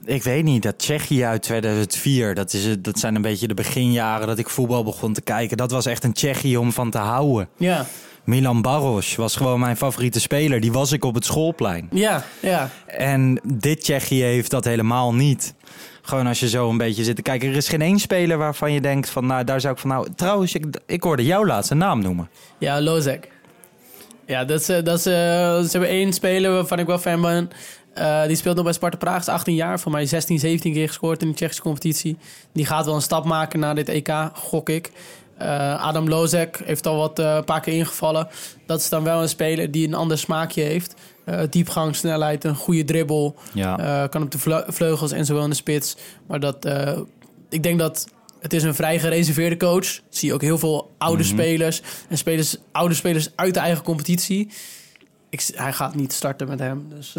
Ik 0.06 0.24
weet 0.24 0.44
niet, 0.44 0.63
dat 0.63 0.78
Tsjechië 0.80 1.24
uit 1.24 1.42
2004, 1.42 2.34
dat, 2.36 2.54
is, 2.54 2.66
het- 2.66 2.84
dat 2.84 3.00
zijn 3.00 3.16
een 3.16 3.22
beetje 3.22 3.48
de 3.48 3.54
beginjaren 3.54 4.28
dat 4.28 4.38
ik 4.38 4.50
voetbal 4.50 4.84
begon 4.84 5.13
te 5.13 5.22
kijken. 5.22 5.58
Dat 5.58 5.72
was 5.72 5.86
echt 5.86 6.04
een 6.04 6.13
Tsjechië 6.13 6.58
om 6.58 6.72
van 6.72 6.90
te 6.90 6.98
houden. 6.98 7.50
Ja, 7.58 7.86
Milan 8.24 8.62
Baros 8.62 9.15
was 9.15 9.36
gewoon 9.36 9.60
mijn 9.60 9.77
favoriete 9.77 10.20
speler. 10.20 10.60
Die 10.60 10.72
was 10.72 10.92
ik 10.92 11.06
op 11.06 11.15
het 11.15 11.25
schoolplein. 11.25 11.88
Ja, 11.92 12.24
ja. 12.39 12.70
En 12.88 13.42
dit 13.53 13.82
Tsjechië 13.82 14.24
heeft 14.24 14.51
dat 14.51 14.63
helemaal 14.63 15.13
niet. 15.13 15.53
Gewoon 16.01 16.27
als 16.27 16.39
je 16.39 16.50
zo 16.50 16.70
een 16.70 16.77
beetje 16.77 17.03
zit 17.03 17.15
te 17.15 17.22
kijken. 17.22 17.50
Er 17.50 17.56
is 17.56 17.70
geen 17.70 17.82
één 17.82 18.00
speler 18.00 18.38
waarvan 18.38 18.72
je 18.72 18.82
denkt 18.82 19.10
van... 19.10 19.25
Nou, 19.25 19.44
daar 19.44 19.62
zou 19.62 19.74
ik 19.74 19.80
van... 19.80 19.89
Nou, 19.89 20.08
trouwens, 20.15 20.53
ik, 20.53 20.65
ik 20.86 21.03
hoorde 21.03 21.25
jouw 21.25 21.46
laatste 21.46 21.75
naam 21.75 22.01
noemen. 22.01 22.30
Ja, 22.58 22.82
Lozek. 22.82 23.30
Ja, 24.25 24.46
dat 24.46 24.60
is, 24.60 24.70
eh, 24.70 24.84
dat 24.84 24.98
is, 24.98 25.06
eh, 25.06 25.13
ze 25.13 25.68
hebben 25.72 25.89
één 25.89 26.13
speler 26.13 26.51
waarvan 26.51 26.80
ik 26.80 26.86
wel 26.86 26.98
fan 26.98 27.22
ben. 27.22 27.50
Eh, 27.94 28.25
die 28.25 28.36
speelt 28.36 28.56
nog 28.56 28.63
bij 28.63 28.74
Sparta 28.74 28.98
Praag, 28.98 29.20
is 29.20 29.27
18 29.27 29.56
jaar. 29.56 29.80
Voor 29.80 29.92
mij 29.92 30.06
16, 30.06 30.39
17 30.39 30.74
keer 30.74 30.88
gescoord 30.88 31.22
in 31.22 31.27
de 31.27 31.34
Tsjechische 31.34 31.62
competitie. 31.62 32.18
Die 32.53 32.65
gaat 32.65 32.86
wel 32.86 32.96
een 32.96 33.01
stap 33.01 33.25
maken 33.25 33.60
naar 33.60 33.75
dit 33.75 33.89
EK, 33.89 34.30
gok 34.34 34.70
ik. 34.70 34.92
Eh, 35.38 35.84
Adam 35.84 36.08
Lozek 36.08 36.62
heeft 36.66 36.88
al 36.88 36.98
wat 36.98 37.20
een 37.20 37.44
paar 37.44 37.62
keer 37.62 37.74
ingevallen. 37.74 38.28
Dat 38.66 38.80
is 38.80 38.90
dan 38.90 39.04
wel 39.04 39.22
een 39.22 39.30
speler 39.30 39.72
die 39.72 39.88
een 39.88 39.94
ander 39.94 40.18
smaakje 40.18 40.62
heeft. 40.62 40.94
Uh, 41.25 41.40
diepgang, 41.50 41.96
snelheid, 41.96 42.44
een 42.44 42.56
goede 42.56 42.84
dribbel. 42.84 43.36
Ja. 43.54 44.08
kan 44.08 44.22
op 44.22 44.32
de 44.32 44.40
vle- 44.40 44.66
vleugels 44.68 45.12
en 45.12 45.25
zowel 45.25 45.44
in 45.44 45.50
de 45.50 45.56
spits. 45.56 45.96
Maar 46.28 46.40
dat, 46.40 46.68
ik 47.50 47.63
denk 47.63 47.80
dat 47.80 48.08
het 48.40 48.54
is 48.54 48.63
een 48.63 48.75
vrij 48.75 49.00
gereserveerde 49.00 49.58
coach. 49.58 50.00
Zie 50.10 50.28
je 50.28 50.34
ook 50.34 50.42
heel 50.42 50.58
veel 50.58 50.92
oude 50.98 51.24
spelers 51.24 51.82
en 52.10 52.18
spelers, 52.18 52.58
oude 52.72 52.94
spelers 52.94 53.30
uit 53.36 53.54
de 53.54 53.60
eigen 53.60 53.84
competitie. 53.84 54.50
Ik, 55.30 55.50
hij 55.56 55.74
gaat 55.74 55.96
niet 55.96 56.13
starten 56.13 56.48
met 56.48 56.60
hem. 56.60 56.86
Dus. 56.90 57.16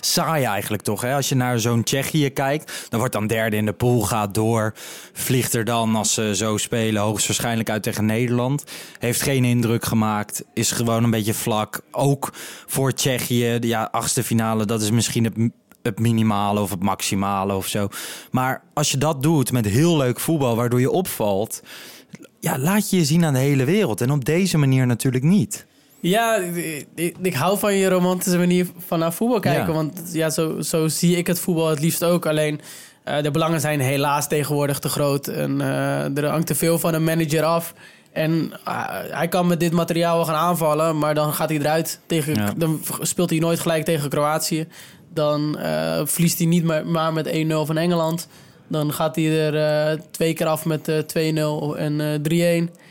Saai 0.00 0.44
eigenlijk 0.44 0.82
toch, 0.82 1.00
hè? 1.00 1.14
Als 1.14 1.28
je 1.28 1.34
naar 1.34 1.58
zo'n 1.58 1.82
Tsjechië 1.82 2.30
kijkt, 2.30 2.86
dan 2.88 2.98
wordt 2.98 3.14
dan 3.14 3.26
derde 3.26 3.56
in 3.56 3.66
de 3.66 3.72
pool, 3.72 4.00
gaat 4.00 4.34
door. 4.34 4.74
Vliegt 5.12 5.54
er 5.54 5.64
dan, 5.64 5.96
als 5.96 6.14
ze 6.14 6.34
zo 6.34 6.56
spelen, 6.56 7.02
hoogstwaarschijnlijk 7.02 7.70
uit 7.70 7.82
tegen 7.82 8.06
Nederland. 8.06 8.64
Heeft 8.98 9.22
geen 9.22 9.44
indruk 9.44 9.84
gemaakt, 9.84 10.44
is 10.54 10.70
gewoon 10.70 11.04
een 11.04 11.10
beetje 11.10 11.34
vlak. 11.34 11.80
Ook 11.90 12.32
voor 12.66 12.92
Tsjechië, 12.92 13.58
ja, 13.60 13.88
achtste 13.92 14.24
finale, 14.24 14.64
dat 14.64 14.82
is 14.82 14.90
misschien 14.90 15.24
het 15.24 15.34
het 15.84 15.98
minimale 15.98 16.60
of 16.60 16.70
het 16.70 16.82
maximale 16.82 17.54
of 17.54 17.66
zo. 17.66 17.88
Maar 18.30 18.62
als 18.74 18.90
je 18.90 18.98
dat 18.98 19.22
doet 19.22 19.52
met 19.52 19.66
heel 19.66 19.96
leuk 19.96 20.20
voetbal, 20.20 20.56
waardoor 20.56 20.80
je 20.80 20.90
opvalt, 20.90 21.62
ja, 22.40 22.58
laat 22.58 22.90
je 22.90 22.96
je 22.96 23.04
zien 23.04 23.24
aan 23.24 23.32
de 23.32 23.38
hele 23.38 23.64
wereld. 23.64 24.00
En 24.00 24.10
op 24.10 24.24
deze 24.24 24.58
manier 24.58 24.86
natuurlijk 24.86 25.24
niet. 25.24 25.66
Ja, 26.08 26.36
ik, 26.94 27.16
ik, 27.22 27.34
hou 27.34 27.58
van 27.58 27.74
je 27.74 27.88
romantische 27.88 28.38
manier 28.38 28.66
van 28.86 28.98
naar 28.98 29.12
voetbal 29.12 29.40
kijken. 29.40 29.74
Want 29.74 30.10
ja, 30.12 30.30
zo, 30.30 30.60
zo 30.60 30.88
zie 30.88 31.16
ik 31.16 31.26
het 31.26 31.40
voetbal 31.40 31.68
het 31.68 31.80
liefst 31.80 32.04
ook. 32.04 32.26
Alleen 32.26 32.60
uh, 33.08 33.22
de 33.22 33.30
belangen 33.30 33.60
zijn 33.60 33.80
helaas 33.80 34.28
tegenwoordig 34.28 34.78
te 34.78 34.88
groot. 34.88 35.26
En 35.26 35.60
uh, 35.60 36.16
er 36.16 36.26
hangt 36.26 36.46
te 36.46 36.54
veel 36.54 36.78
van 36.78 36.94
een 36.94 37.04
manager 37.04 37.42
af. 37.42 37.74
En 38.12 38.30
uh, 38.32 38.84
hij 39.10 39.28
kan 39.28 39.46
met 39.46 39.60
dit 39.60 39.72
materiaal 39.72 40.16
wel 40.16 40.24
gaan 40.24 40.34
aanvallen, 40.34 40.98
maar 40.98 41.14
dan 41.14 41.32
gaat 41.32 41.48
hij 41.48 41.58
eruit. 41.58 42.00
Tegen, 42.06 42.34
ja. 42.34 42.52
Dan 42.56 42.80
speelt 43.00 43.30
hij 43.30 43.38
nooit 43.38 43.60
gelijk 43.60 43.84
tegen 43.84 44.08
Kroatië. 44.08 44.66
Dan 45.14 45.56
verliest 46.04 46.38
hij 46.38 46.46
niet 46.46 46.64
maar, 46.64 46.86
maar 46.86 47.12
met 47.12 47.28
1-0 47.28 47.30
van 47.46 47.76
Engeland. 47.76 48.28
Dan 48.68 48.92
gaat 48.92 49.16
hij 49.16 49.52
er 49.52 50.00
twee 50.10 50.34
keer 50.34 50.46
af 50.46 50.64
met 50.64 50.88
uh, 50.88 51.74
2-0 51.74 51.78
en 51.78 52.22
3-1. 52.68 52.83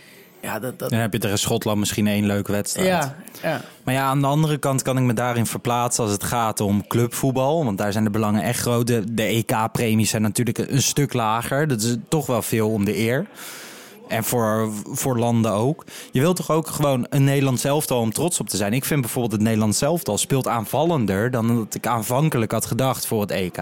Ja, 0.43 0.59
dat, 0.59 0.79
dat... 0.79 0.89
Dan 0.89 0.99
heb 0.99 1.13
je 1.13 1.19
tegen 1.19 1.39
Schotland 1.39 1.79
misschien 1.79 2.07
één 2.07 2.25
leuke 2.25 2.51
wedstrijd. 2.51 2.87
Ja, 2.87 3.15
ja. 3.41 3.61
Maar 3.83 3.93
ja, 3.93 4.03
aan 4.03 4.21
de 4.21 4.27
andere 4.27 4.57
kant 4.57 4.81
kan 4.81 4.97
ik 4.97 5.03
me 5.03 5.13
daarin 5.13 5.45
verplaatsen 5.45 6.03
als 6.03 6.13
het 6.13 6.23
gaat 6.23 6.59
om 6.59 6.87
clubvoetbal. 6.87 7.65
Want 7.65 7.77
daar 7.77 7.91
zijn 7.91 8.03
de 8.03 8.09
belangen 8.09 8.43
echt 8.43 8.59
groot. 8.59 8.87
De, 8.87 9.13
de 9.13 9.23
EK-premies 9.23 10.09
zijn 10.09 10.21
natuurlijk 10.21 10.57
een 10.57 10.81
stuk 10.81 11.13
lager. 11.13 11.67
Dat 11.67 11.81
is 11.81 11.95
toch 12.07 12.25
wel 12.25 12.41
veel 12.41 12.69
om 12.69 12.85
de 12.85 12.97
eer. 12.97 13.25
En 14.13 14.23
voor, 14.23 14.69
voor 14.91 15.17
landen 15.19 15.51
ook. 15.51 15.85
Je 16.11 16.19
wilt 16.19 16.35
toch 16.35 16.51
ook 16.51 16.67
gewoon 16.67 17.05
een 17.09 17.23
Nederlands 17.23 17.63
elftal 17.63 17.99
om 17.99 18.13
trots 18.13 18.39
op 18.39 18.49
te 18.49 18.57
zijn. 18.57 18.73
Ik 18.73 18.85
vind 18.85 19.01
bijvoorbeeld 19.01 19.33
het 19.33 19.41
Nederlands 19.41 19.81
elftal 19.81 20.17
speelt 20.17 20.47
aanvallender 20.47 21.31
dan 21.31 21.55
dat 21.55 21.75
ik 21.75 21.87
aanvankelijk 21.87 22.51
had 22.51 22.65
gedacht 22.65 23.05
voor 23.07 23.21
het 23.21 23.31
EK. 23.31 23.57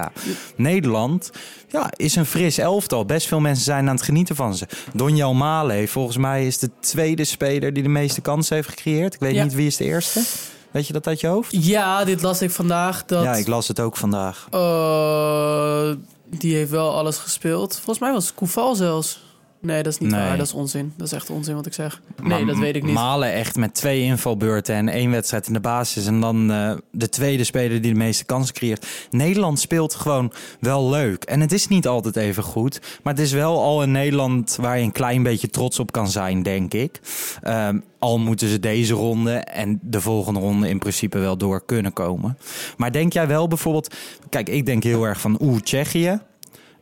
Nederland 0.56 1.30
ja, 1.68 1.90
is 1.96 2.16
een 2.16 2.26
fris 2.26 2.58
elftal. 2.58 3.04
Best 3.04 3.26
veel 3.26 3.40
mensen 3.40 3.64
zijn 3.64 3.88
aan 3.88 3.94
het 3.94 4.04
genieten 4.04 4.36
van 4.36 4.54
ze. 4.56 4.66
Donjal 4.94 5.34
Male, 5.34 5.88
volgens 5.88 6.16
mij 6.16 6.46
is 6.46 6.58
de 6.58 6.70
tweede 6.80 7.24
speler 7.24 7.72
die 7.72 7.82
de 7.82 7.88
meeste 7.88 8.20
kansen 8.20 8.56
heeft 8.56 8.68
gecreëerd. 8.68 9.14
Ik 9.14 9.20
weet 9.20 9.34
Ja. 9.34 9.42
niet 9.44 9.54
wie 9.54 9.66
is 9.66 9.76
de 9.76 9.84
eerste. 9.84 10.22
Weet 10.70 10.86
je 10.86 10.92
dat 10.92 11.06
uit 11.06 11.20
je 11.20 11.26
hoofd? 11.26 11.66
Ja, 11.66 12.04
dit 12.04 12.22
las 12.22 12.42
ik 12.42 12.50
vandaag. 12.50 13.04
Dat, 13.04 13.22
Ja, 13.24 13.34
ik 13.34 13.46
las 13.46 13.68
het 13.68 13.80
ook 13.80 13.96
vandaag. 13.96 14.46
eh, 14.50 15.90
die 16.38 16.54
heeft 16.54 16.70
wel 16.70 16.94
alles 16.96 17.16
gespeeld. 17.16 17.74
Volgens 17.74 17.98
mij 17.98 18.12
was 18.12 18.34
Koeval 18.34 18.74
zelfs. 18.74 19.20
Nee, 19.62 19.82
dat 19.82 19.92
is 19.92 19.98
niet 19.98 20.10
Nee. 20.10 20.20
waar. 20.20 20.36
Dat 20.36 20.46
is 20.46 20.52
onzin. 20.52 20.92
Dat 20.96 21.06
is 21.06 21.12
echt 21.12 21.30
onzin 21.30 21.54
wat 21.54 21.66
ik 21.66 21.72
zeg. 21.72 22.00
Nee, 22.22 22.28
Maar 22.28 22.46
dat 22.46 22.58
weet 22.58 22.76
ik 22.76 22.82
niet. 22.82 22.94
Malen 22.94 23.32
echt 23.32 23.56
met 23.56 23.74
twee 23.74 24.02
invalbeurten 24.02 24.74
en 24.74 24.88
één 24.88 25.10
wedstrijd 25.10 25.46
in 25.46 25.52
de 25.52 25.60
basis. 25.60 26.06
En 26.06 26.20
dan 26.20 26.50
eh, 26.52 26.72
de 26.90 27.08
tweede 27.08 27.44
speler 27.44 27.80
die 27.82 27.92
de 27.92 27.98
meeste 27.98 28.24
kansen 28.24 28.54
creëert. 28.54 28.86
Nederland 29.10 29.60
speelt 29.60 29.94
gewoon 29.94 30.32
wel 30.60 30.90
leuk. 30.90 31.24
En 31.24 31.40
het 31.40 31.52
is 31.52 31.68
niet 31.68 31.86
altijd 31.86 32.16
even 32.16 32.42
goed. 32.42 32.80
Maar 33.02 33.12
het 33.12 33.22
is 33.22 33.32
wel 33.32 33.62
al 33.62 33.82
een 33.82 33.90
Nederland 33.90 34.56
waar 34.60 34.78
je 34.78 34.84
een 34.84 34.92
klein 34.92 35.22
beetje 35.22 35.48
trots 35.50 35.78
op 35.78 35.92
kan 35.92 36.08
zijn, 36.08 36.42
denk 36.42 36.74
ik. 36.74 37.00
Ehm, 37.42 37.78
al 37.98 38.18
moeten 38.18 38.48
ze 38.48 38.60
deze 38.60 38.94
ronde 38.94 39.34
en 39.34 39.78
de 39.82 40.00
volgende 40.00 40.40
ronde 40.40 40.68
in 40.68 40.78
principe 40.78 41.18
wel 41.18 41.36
door 41.36 41.64
kunnen 41.64 41.92
komen. 41.92 42.38
Maar 42.76 42.92
denk 42.92 43.12
jij 43.12 43.26
wel 43.26 43.48
bijvoorbeeld... 43.48 43.94
Kijk, 44.28 44.48
ik 44.48 44.66
denk 44.66 44.82
heel 44.82 45.04
erg 45.04 45.20
van 45.20 45.36
oeh, 45.40 45.60
Tsjechië. 45.60 46.20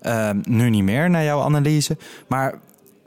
Ehm, 0.01 0.39
nu 0.49 0.71
niet 0.71 0.83
meer 0.83 1.11
naar 1.11 1.25
jouw 1.25 1.41
analyse. 1.41 1.97
Maar 2.29 2.59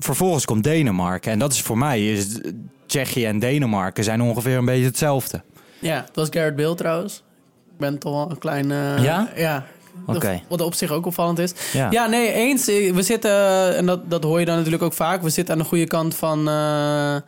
vervolgens 0.04 0.46
komt 0.46 0.64
Denemarken. 0.64 1.32
En 1.32 1.40
dat 1.40 1.54
is 1.54 1.62
voor 1.62 1.78
mij, 1.78 2.12
is 2.12 2.40
Tsjechië 2.86 3.26
en 3.26 3.40
Denemarken 3.40 4.04
zijn 4.04 4.22
ongeveer 4.22 4.58
een 4.58 4.66
beetje 4.66 4.86
hetzelfde. 4.86 5.42
Ja, 5.80 6.02
dat 6.02 6.16
was 6.16 6.28
Garrett 6.30 6.56
Bale 6.56 6.76
trouwens. 6.76 7.24
Ik 7.72 7.78
ben 7.80 7.98
toch 8.00 8.14
wel 8.14 8.30
een 8.32 8.38
klein... 8.38 8.72
eh, 8.72 9.04
Ja? 9.04 9.30
Ja. 9.36 9.66
Oké. 10.06 10.42
Wat 10.50 10.62
op 10.62 10.74
zich 10.74 10.92
ook 10.92 11.06
opvallend 11.06 11.40
is. 11.40 11.54
Ja. 11.74 11.92
Ja, 11.92 12.06
nee, 12.08 12.32
eens. 12.32 12.66
We 12.66 13.02
zitten, 13.02 13.32
en 13.76 13.86
dat, 13.86 14.10
dat 14.10 14.24
hoor 14.24 14.40
je 14.40 14.46
dan 14.46 14.56
natuurlijk 14.56 14.84
ook 14.84 14.94
vaak... 14.94 15.22
we 15.22 15.30
zitten 15.30 15.54
aan 15.54 15.60
de 15.62 15.68
goede 15.68 15.88
kant 15.88 16.16
van... 16.16 16.40
eh 16.40 16.46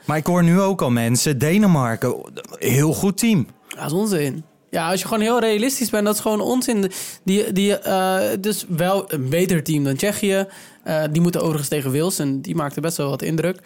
Maar 0.06 0.18
ik 0.18 0.26
hoor 0.26 0.44
nu 0.44 0.60
ook 0.62 0.82
al 0.82 0.90
mensen, 0.90 1.38
Denemarken, 1.38 2.16
heel 2.52 2.94
goed 2.94 3.18
team. 3.18 3.48
dat 3.76 3.86
is 3.86 3.92
onzin. 3.92 4.44
Ja, 4.76 4.90
als 4.90 5.02
je 5.02 5.08
gewoon 5.08 5.24
heel 5.24 5.40
realistisch 5.40 5.90
bent, 5.90 6.06
dat 6.06 6.16
is 6.16 6.22
gewoon 6.22 6.42
onzin. 6.42 6.92
Die, 7.24 7.52
die, 7.52 7.78
eh, 7.78 8.38
dus 8.40 8.66
wel 8.68 9.14
een 9.14 9.30
beter 9.30 9.64
team 9.64 9.84
dan 9.84 9.96
Tsjechië. 9.96 10.48
Eh, 10.84 11.04
die 11.12 11.22
moeten 11.22 11.42
overigens 11.42 11.70
tegen 11.70 11.92
Wales 11.92 12.20
en 12.20 12.42
die 12.42 12.56
maakte 12.56 12.82
best 12.82 12.98
wel 12.98 13.10
wat 13.10 13.22
indruk. 13.22 13.62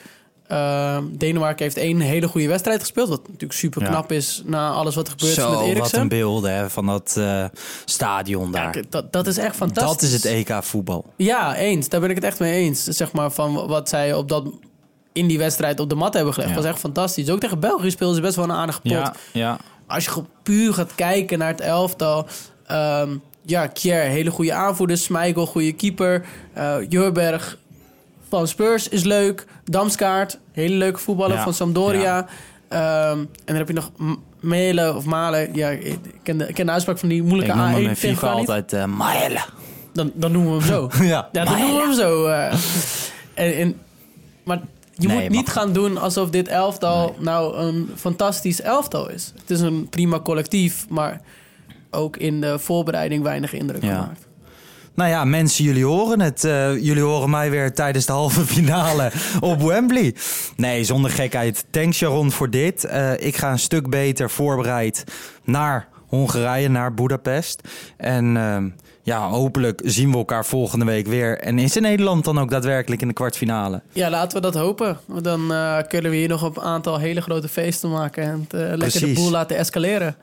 Eh, 0.50 0.98
Denemarken 1.12 1.63
heeft 1.63 1.78
één 1.78 2.00
hele 2.00 2.28
goede 2.28 2.48
wedstrijd 2.48 2.80
gespeeld. 2.80 3.10
Wat 3.10 3.22
natuurlijk 3.24 3.54
super 3.54 3.84
knap 3.84 4.12
is 4.12 4.42
na 4.46 4.72
alles 4.72 4.96
wat 4.96 5.08
er 5.08 5.12
gebeurd 5.12 5.38
is 5.38 5.44
met 5.44 5.46
Zo, 5.46 5.54
wat 5.54 5.63
Eriksen. 5.63 6.00
een 6.00 6.08
beelden 6.08 6.54
hè, 6.54 6.70
van 6.70 6.86
dat 6.86 7.16
eh, 7.18 7.46
stadion 7.86 8.51
daar. 8.51 8.78
Ja, 8.78 8.84
dat, 8.89 9.12
dat 9.12 9.28
is 9.28 9.38
echt 9.38 9.56
fantastisch. 9.56 10.12
dat 10.12 10.24
is 10.24 10.24
het 10.24 10.50
EK 10.50 10.63
voetbal. 10.63 11.06
Ja, 11.16 11.56
eens. 11.56 11.89
Daar 11.89 12.00
ben 12.01 12.10
ik 12.10 12.16
het 12.16 12.25
echt 12.25 12.39
mee 12.39 12.54
eens. 12.54 12.84
Zeg 12.84 13.12
maar 13.12 13.32
van 13.32 13.68
wat 13.68 13.89
zij 13.89 14.13
op 14.13 14.30
dat, 14.30 14.46
in 15.13 15.28
die 15.28 15.38
wedstrijd 15.38 15.80
op 15.80 15.89
de 15.89 15.96
mat 15.96 16.13
hebben 16.13 16.34
gelegd. 16.34 16.51
Ja. 16.51 16.58
was 16.58 16.66
echt 16.66 16.80
fantastisch. 16.80 17.30
Ook 17.30 17.39
tegen 17.39 17.60
België 17.60 17.92
speelden 17.92 18.16
ze 18.16 18.22
best 18.22 18.36
wel 18.36 18.46
een 18.46 18.51
aardige 18.51 18.82
pot. 18.82 18.92
Ja, 18.92 19.13
ja. 19.34 19.60
Als 19.89 20.05
je 20.05 20.24
puur 20.43 20.74
gaat 20.74 20.96
kijken 20.96 21.38
naar 21.39 21.48
het 21.48 21.62
elftal. 21.62 22.27
ehm, 22.67 23.10
ja, 23.46 23.67
Kjær, 23.67 24.03
hele 24.03 24.29
goede 24.31 24.53
aanvoerder. 24.53 24.98
Schmeichel, 24.98 25.46
goede 25.46 25.72
keeper. 25.74 26.25
eh 26.53 26.75
Jurberg 26.89 27.58
van 28.29 28.48
Spurs 28.48 28.88
is 28.89 29.03
leuk. 29.03 29.46
Damskaart, 29.65 30.39
hele 30.51 30.75
leuke 30.75 31.00
voetballer 31.00 31.36
Ja, 31.38 31.43
van 31.43 31.53
Sampdoria. 31.53 32.25
Ehm, 32.67 33.17
en 33.19 33.27
dan 33.46 33.55
heb 33.55 33.67
je 33.67 33.74
nog 33.74 33.91
M- 33.98 34.13
Melen 34.39 34.96
of 34.96 35.05
Malen. 35.05 35.53
Ja, 35.53 35.69
ik 35.69 36.00
ken 36.24 36.38
de, 36.38 36.48
ik 36.48 36.53
ken 36.55 36.65
de 36.65 36.72
uitspraak 36.72 36.98
van 37.00 37.10
die 37.10 37.17
Ik 37.22 37.27
moeilijke 37.27 37.55
noem 37.55 37.65
hem 37.65 37.74
A1 37.75 37.77
in 37.77 37.84
tegen 37.84 37.98
FIFA 38.15 38.31
altijd 38.31 38.74
uh, 38.74 38.86
Maele. 38.86 39.39
Dan, 39.93 40.12
dan 40.15 40.31
noemen 40.31 40.51
we 40.51 40.58
hem 40.60 40.67
zo. 40.67 40.89
Ja, 41.03 41.29
Ja, 41.31 41.43
dan 41.46 41.60
noemen 41.60 41.75
we 41.77 41.81
hem 41.84 41.93
zo. 41.93 42.25
eh. 42.25 42.53
en, 43.34 43.55
en, 43.58 43.79
maar 44.43 44.60
je 45.00 45.08
Nee, 45.08 45.20
moet 45.22 45.29
niet 45.29 45.50
gaan 45.50 45.74
doen 45.74 45.98
alsof 45.98 46.29
dit 46.29 46.48
elftal 46.48 47.15
nou 47.20 47.56
een 47.58 47.89
fantastisch 47.96 48.62
elftal 48.62 49.10
is. 49.10 49.34
Het 49.39 49.50
is 49.50 49.60
een 49.62 49.88
prima 49.89 50.20
collectief, 50.20 50.86
maar 50.89 51.22
ook 51.91 52.18
in 52.18 52.41
de 52.41 52.60
voorbereiding 52.60 53.24
weinig 53.24 53.53
indruk 53.53 53.84
Ja. 53.84 53.94
gemaakt. 54.01 54.27
Nou 54.94 55.10
ja, 55.12 55.25
mensen, 55.25 55.63
jullie 55.63 55.86
horen 55.86 56.22
het. 56.22 56.44
Eh, 56.44 56.77
jullie 56.84 57.01
horen 57.03 57.29
mij 57.29 57.50
weer 57.50 57.74
tijdens 57.74 58.06
de 58.06 58.12
halve 58.12 58.46
finale 58.46 59.12
op 59.39 59.62
Wembley. 59.62 60.15
Nee, 60.56 60.84
zonder 60.84 61.12
gekheid. 61.12 61.65
Thanks 61.70 61.98
Sharon 61.98 62.32
voor 62.32 62.50
dit. 62.50 62.84
Eh, 62.84 63.12
ik 63.20 63.38
ga 63.38 63.51
een 63.51 63.60
stuk 63.60 63.89
beter 63.89 64.29
voorbereid 64.29 65.03
naar 65.44 65.88
Hongarije, 66.08 66.68
naar 66.70 66.94
Budapest. 66.94 67.62
En 67.98 68.38
ehm, 68.38 68.70
ja, 69.10 69.30
hopelijk 69.30 69.82
zien 69.84 70.12
we 70.12 70.18
elkaar 70.18 70.46
volgende 70.46 70.86
week 70.86 71.08
weer. 71.08 71.39
En 71.39 71.60
is 71.60 71.75
in 71.75 71.82
Nederland 71.82 72.24
dan 72.24 72.39
ook 72.39 72.50
daadwerkelijk 72.50 73.01
in 73.01 73.08
de 73.08 73.13
kwartfinale? 73.13 73.82
Ja, 73.92 74.10
laten 74.10 74.38
we 74.38 74.44
dat 74.44 74.56
hopen. 74.56 74.98
Dan 75.22 75.54
eh, 75.54 75.78
kunnen 75.88 76.12
we 76.12 76.18
hier 76.18 76.28
nog 76.28 76.42
een 76.42 76.62
aantal 76.62 76.98
hele 76.98 77.22
grote 77.22 77.48
feesten 77.48 77.89
maken 77.89 78.24
en 78.24 78.48
het, 78.50 78.54
eh, 78.54 78.78
lekker 78.78 79.00
de 79.00 79.13
boel 79.13 79.32
laten 79.32 79.58
escaleren. 79.58 80.16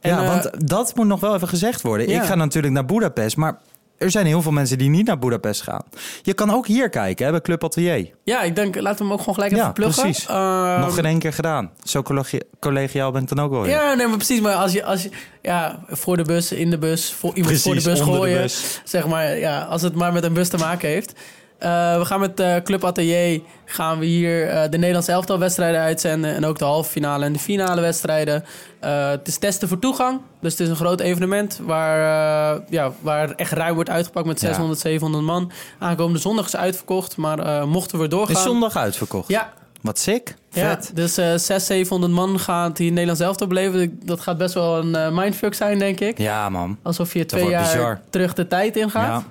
En, 0.00 0.10
ja, 0.10 0.22
eh, 0.22 0.28
want 0.28 0.68
dat 0.70 0.94
moet 0.96 1.06
nog 1.06 1.20
wel 1.20 1.34
even 1.34 1.48
gezegd 1.48 1.82
worden. 1.82 2.08
ja. 2.08 2.20
Ik 2.20 2.28
ga 2.28 2.34
natuurlijk 2.34 2.74
naar 2.74 2.84
Budapest, 2.84 3.36
maar 3.36 3.58
er 3.98 4.10
zijn 4.10 4.26
heel 4.26 4.42
veel 4.42 4.52
mensen 4.52 4.78
die 4.78 4.88
niet 4.90 5.06
naar 5.06 5.18
Budapest 5.18 5.62
gaan. 5.62 5.82
Je 6.22 6.34
kan 6.34 6.50
ook 6.50 6.66
hier 6.66 6.88
kijken, 6.88 7.24
hè, 7.24 7.30
bij 7.30 7.40
Club 7.40 7.64
Atelier. 7.64 8.10
Ja, 8.24 8.42
ik 8.42 8.56
denk, 8.56 8.74
laten 8.80 8.98
we 8.98 9.04
hem 9.04 9.12
ook 9.12 9.18
gewoon 9.18 9.34
gelijk 9.34 9.52
Ja, 9.54 9.60
even 9.60 9.72
pluggen. 9.72 10.02
precies. 10.02 10.26
Ehm, 10.26 10.80
Nog 10.80 10.98
in 10.98 11.04
één 11.04 11.18
keer 11.18 11.32
gedaan. 11.32 11.70
Zo 11.82 12.02
collegi- 12.02 12.40
collegiaal 12.60 13.10
ben 13.12 13.22
ik 13.22 13.28
dan 13.28 13.40
ook 13.40 13.50
wel. 13.50 13.66
Ja, 13.66 13.94
nee, 13.94 14.06
maar 14.06 14.16
precies. 14.16 14.40
Maar 14.40 14.54
als 14.54 14.72
je, 14.72 14.84
als 14.84 15.02
je 15.02 15.10
ja, 15.42 15.78
voor 15.88 16.16
de 16.16 16.22
bus, 16.24 16.52
in 16.52 16.70
de 16.70 16.78
bus, 16.78 17.12
voor 17.12 17.34
iemand 17.34 17.60
voor 17.60 17.74
de 17.74 17.82
bus 17.82 17.98
de 17.98 18.04
gooien. 18.04 18.40
bus. 18.42 18.80
Zeg 18.84 19.06
maar, 19.06 19.38
ja, 19.38 19.60
als 19.60 19.82
het 19.82 19.94
maar 19.94 20.12
met 20.12 20.24
een 20.24 20.32
bus 20.32 20.48
te 20.48 20.56
maken 20.56 20.88
heeft. 20.88 21.12
Eh, 21.58 21.98
we 21.98 22.04
gaan 22.04 22.20
met 22.20 22.40
eh, 22.40 22.56
Club 22.56 22.84
Atelier 22.84 23.40
gaan 23.64 23.98
we 23.98 24.06
hier 24.06 24.48
eh, 24.48 24.62
de 24.70 24.76
Nederlandse 24.76 25.12
elftal 25.12 25.38
wedstrijden 25.38 25.80
uitzenden. 25.80 26.34
En 26.34 26.44
ook 26.46 26.58
de 26.58 26.64
halve 26.64 26.90
finale 26.90 27.24
en 27.24 27.32
de 27.32 27.38
finale 27.38 27.80
wedstrijden. 27.80 28.44
Het 28.80 29.28
is 29.28 29.38
testen 29.38 29.68
voor 29.68 29.78
toegang. 29.78 30.20
Dus 30.40 30.52
het 30.52 30.60
is 30.60 30.68
een 30.68 30.76
groot 30.76 31.00
evenement 31.00 31.60
waar, 31.62 32.60
ja, 32.68 32.92
waar 33.00 33.30
echt 33.30 33.52
ruim 33.52 33.74
wordt 33.74 33.90
uitgepakt 33.90 34.26
met 34.26 34.40
Ja. 34.40 34.46
600, 34.46 34.78
700 34.80 35.24
man. 35.24 35.50
Aankomende 35.78 36.18
zondag 36.18 36.46
is 36.46 36.56
uitverkocht. 36.56 37.16
Maar 37.16 37.68
mochten 37.68 37.98
we 37.98 38.08
doorgaan... 38.08 38.36
Is 38.36 38.42
zondag 38.42 38.76
uitverkocht. 38.76 39.28
Ja, 39.28 39.52
Wat 39.80 39.98
sick. 39.98 40.34
ja, 40.50 40.68
Vet. 40.68 40.90
dus 40.94 41.16
eh 41.16 41.24
600, 41.24 41.62
700 41.62 42.12
man 42.12 42.38
gaat 42.40 42.78
hier 42.78 42.90
Nederlands 42.90 43.20
elftal 43.20 43.46
beleven. 43.46 44.00
Dat 44.04 44.20
gaat 44.20 44.38
best 44.38 44.54
wel 44.54 44.78
een 44.78 45.14
mindfuck 45.14 45.54
zijn, 45.54 45.78
denk 45.78 46.00
ik. 46.00 46.18
Ja, 46.18 46.48
man. 46.48 46.78
Alsof 46.82 47.12
je 47.12 47.26
twee 47.26 47.48
jaar 47.48 47.72
bizar. 47.72 48.00
terug 48.10 48.34
de 48.34 48.46
tijd 48.46 48.76
ingaat. 48.76 49.24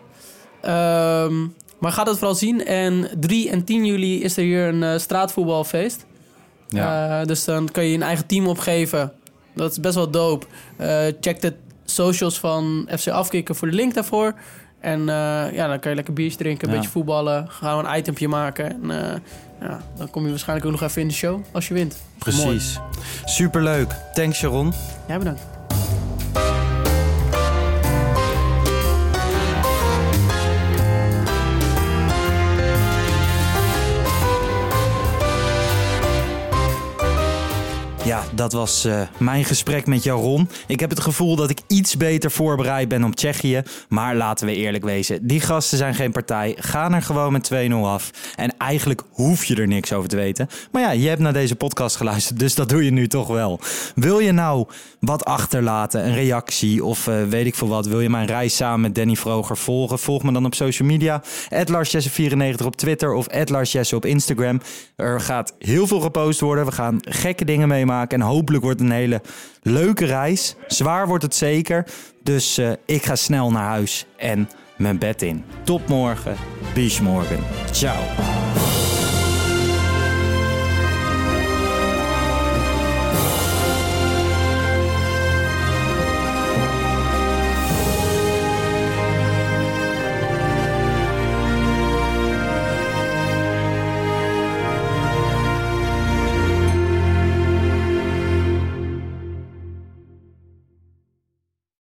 Ehm, 0.62 1.34
maar 1.80 1.92
ga 1.92 2.04
dat 2.04 2.18
vooral 2.18 2.36
zien. 2.36 2.66
En 2.66 3.10
3 3.20 3.50
en 3.50 3.64
10 3.64 3.86
juli 3.86 4.24
is 4.24 4.38
er 4.38 4.44
hier 4.44 4.68
een 4.68 4.84
eh, 4.84 4.98
straatvoetbalfeest. 4.98 6.06
Ja. 6.68 7.20
Eh, 7.22 7.26
dus 7.28 7.46
dan 7.46 7.70
kan 7.72 7.86
je 7.86 7.94
een 7.96 8.04
eigen 8.04 8.26
team 8.26 8.48
opgeven. 8.48 9.12
Dat 9.56 9.72
is 9.72 9.80
best 9.80 9.96
wel 9.96 10.12
dope. 10.12 10.46
Eh, 10.76 11.06
check 11.22 11.42
de 11.42 11.54
socials 11.86 12.40
van 12.40 12.90
FC 13.00 13.08
Afkikken 13.08 13.56
voor 13.56 13.70
de 13.70 13.76
link 13.76 13.94
daarvoor. 13.94 14.34
En 14.80 15.06
ja, 15.54 15.68
dan 15.68 15.80
kan 15.80 15.90
je 15.90 15.96
lekker 15.96 16.14
biertje 16.14 16.38
drinken, 16.38 16.68
een 16.68 16.74
Ja. 16.74 16.80
beetje 16.80 16.94
voetballen. 16.94 17.48
Gaan 17.50 17.78
we 17.78 17.88
een 17.90 17.98
itempje 17.98 18.28
maken. 18.28 18.72
En 18.72 19.22
ja, 19.62 19.82
dan 19.98 20.10
kom 20.10 20.24
je 20.24 20.30
waarschijnlijk 20.30 20.68
ook 20.68 20.80
nog 20.80 20.90
even 20.90 21.02
in 21.02 21.08
de 21.08 21.14
show 21.14 21.42
als 21.52 21.68
je 21.68 21.74
wint. 21.74 21.98
Mooi. 22.26 22.38
Precies. 22.38 22.80
Superleuk. 23.26 23.92
Thanks, 24.14 24.38
Sharon. 24.38 24.74
Ja, 25.08 25.18
bedankt. 25.18 25.57
Ja, 38.08 38.24
dat 38.34 38.54
was 38.54 38.86
eh, 38.86 39.02
mijn 39.18 39.46
gesprek 39.46 39.86
met 39.86 40.04
Jaron. 40.04 40.50
Ik 40.68 40.80
heb 40.80 40.90
het 40.90 41.00
gevoel 41.00 41.36
dat 41.36 41.50
ik 41.50 41.60
iets 41.68 41.98
beter 41.98 42.32
voorbereid 42.32 42.88
ben 42.88 43.04
op 43.04 43.16
Tsjechië. 43.16 43.62
Maar 43.90 44.16
laten 44.16 44.48
we 44.48 44.56
eerlijk 44.56 44.84
wezen, 44.84 45.28
die 45.28 45.42
gasten 45.42 45.78
zijn 45.78 45.96
geen 45.96 46.12
partij. 46.12 46.56
Ga 46.60 46.92
er 46.92 47.02
gewoon 47.02 47.32
met 47.32 47.52
2-0 47.54 47.74
af. 47.74 48.12
En 48.36 48.58
eigenlijk 48.58 49.02
hoef 49.12 49.46
je 49.46 49.56
er 49.56 49.68
niks 49.68 49.94
over 49.94 50.10
te 50.10 50.16
weten. 50.16 50.50
Maar 50.72 50.82
ja, 50.82 50.92
je 50.92 51.08
hebt 51.08 51.22
naar 51.22 51.34
deze 51.34 51.56
podcast 51.56 51.96
geluisterd, 51.96 52.40
dus 52.40 52.56
dat 52.56 52.70
doe 52.70 52.84
je 52.84 52.92
nu 52.92 53.08
toch 53.08 53.28
wel. 53.28 53.60
Wil 53.96 54.20
je 54.20 54.32
nou 54.32 54.68
wat 55.00 55.26
achterlaten, 55.26 56.06
een 56.06 56.14
reactie 56.14 56.84
of 56.84 57.08
eh, 57.08 57.24
weet 57.24 57.46
ik 57.46 57.56
veel 57.56 57.68
wat? 57.68 57.86
Wil 57.86 58.02
je 58.02 58.10
mijn 58.10 58.28
reis 58.28 58.56
samen 58.56 58.82
met 58.82 58.96
Danny 58.96 59.16
Vroger 59.16 59.58
volgen? 59.58 60.00
Volg 60.00 60.24
me 60.24 60.32
dan 60.32 60.46
op 60.46 60.56
social 60.56 60.88
media. 60.88 61.22
LarsJesse94 61.50 62.66
op 62.66 62.76
Twitter 62.76 63.14
of 63.14 63.28
LarsJesse 63.46 63.96
op 63.96 64.06
Instagram. 64.06 64.62
Er 64.96 65.22
gaat 65.22 65.56
heel 65.60 65.88
veel 65.88 66.00
gepost 66.00 66.40
worden. 66.40 66.66
We 66.66 66.72
gaan 66.72 66.98
gekke 67.02 67.46
dingen 67.46 67.68
meemaken. 67.68 67.96
En 68.06 68.22
hopelijk 68.22 68.64
wordt 68.64 68.80
het 68.80 68.90
een 68.90 68.96
hele 68.96 69.22
leuke 69.62 70.06
reis. 70.06 70.56
Zwaar 70.68 71.08
wordt 71.08 71.24
het 71.24 71.36
zeker. 71.36 71.86
Dus 72.24 72.58
eh, 72.58 72.72
ik 72.86 73.06
ga 73.06 73.16
snel 73.16 73.52
naar 73.52 73.68
huis 73.68 74.06
en 74.18 74.50
mijn 74.78 74.98
bed 74.98 75.22
in. 75.22 75.44
Tot 75.64 75.88
morgen. 75.88 76.36
Bis 76.74 77.02
morgen. 77.02 77.40
Ciao. 77.72 77.98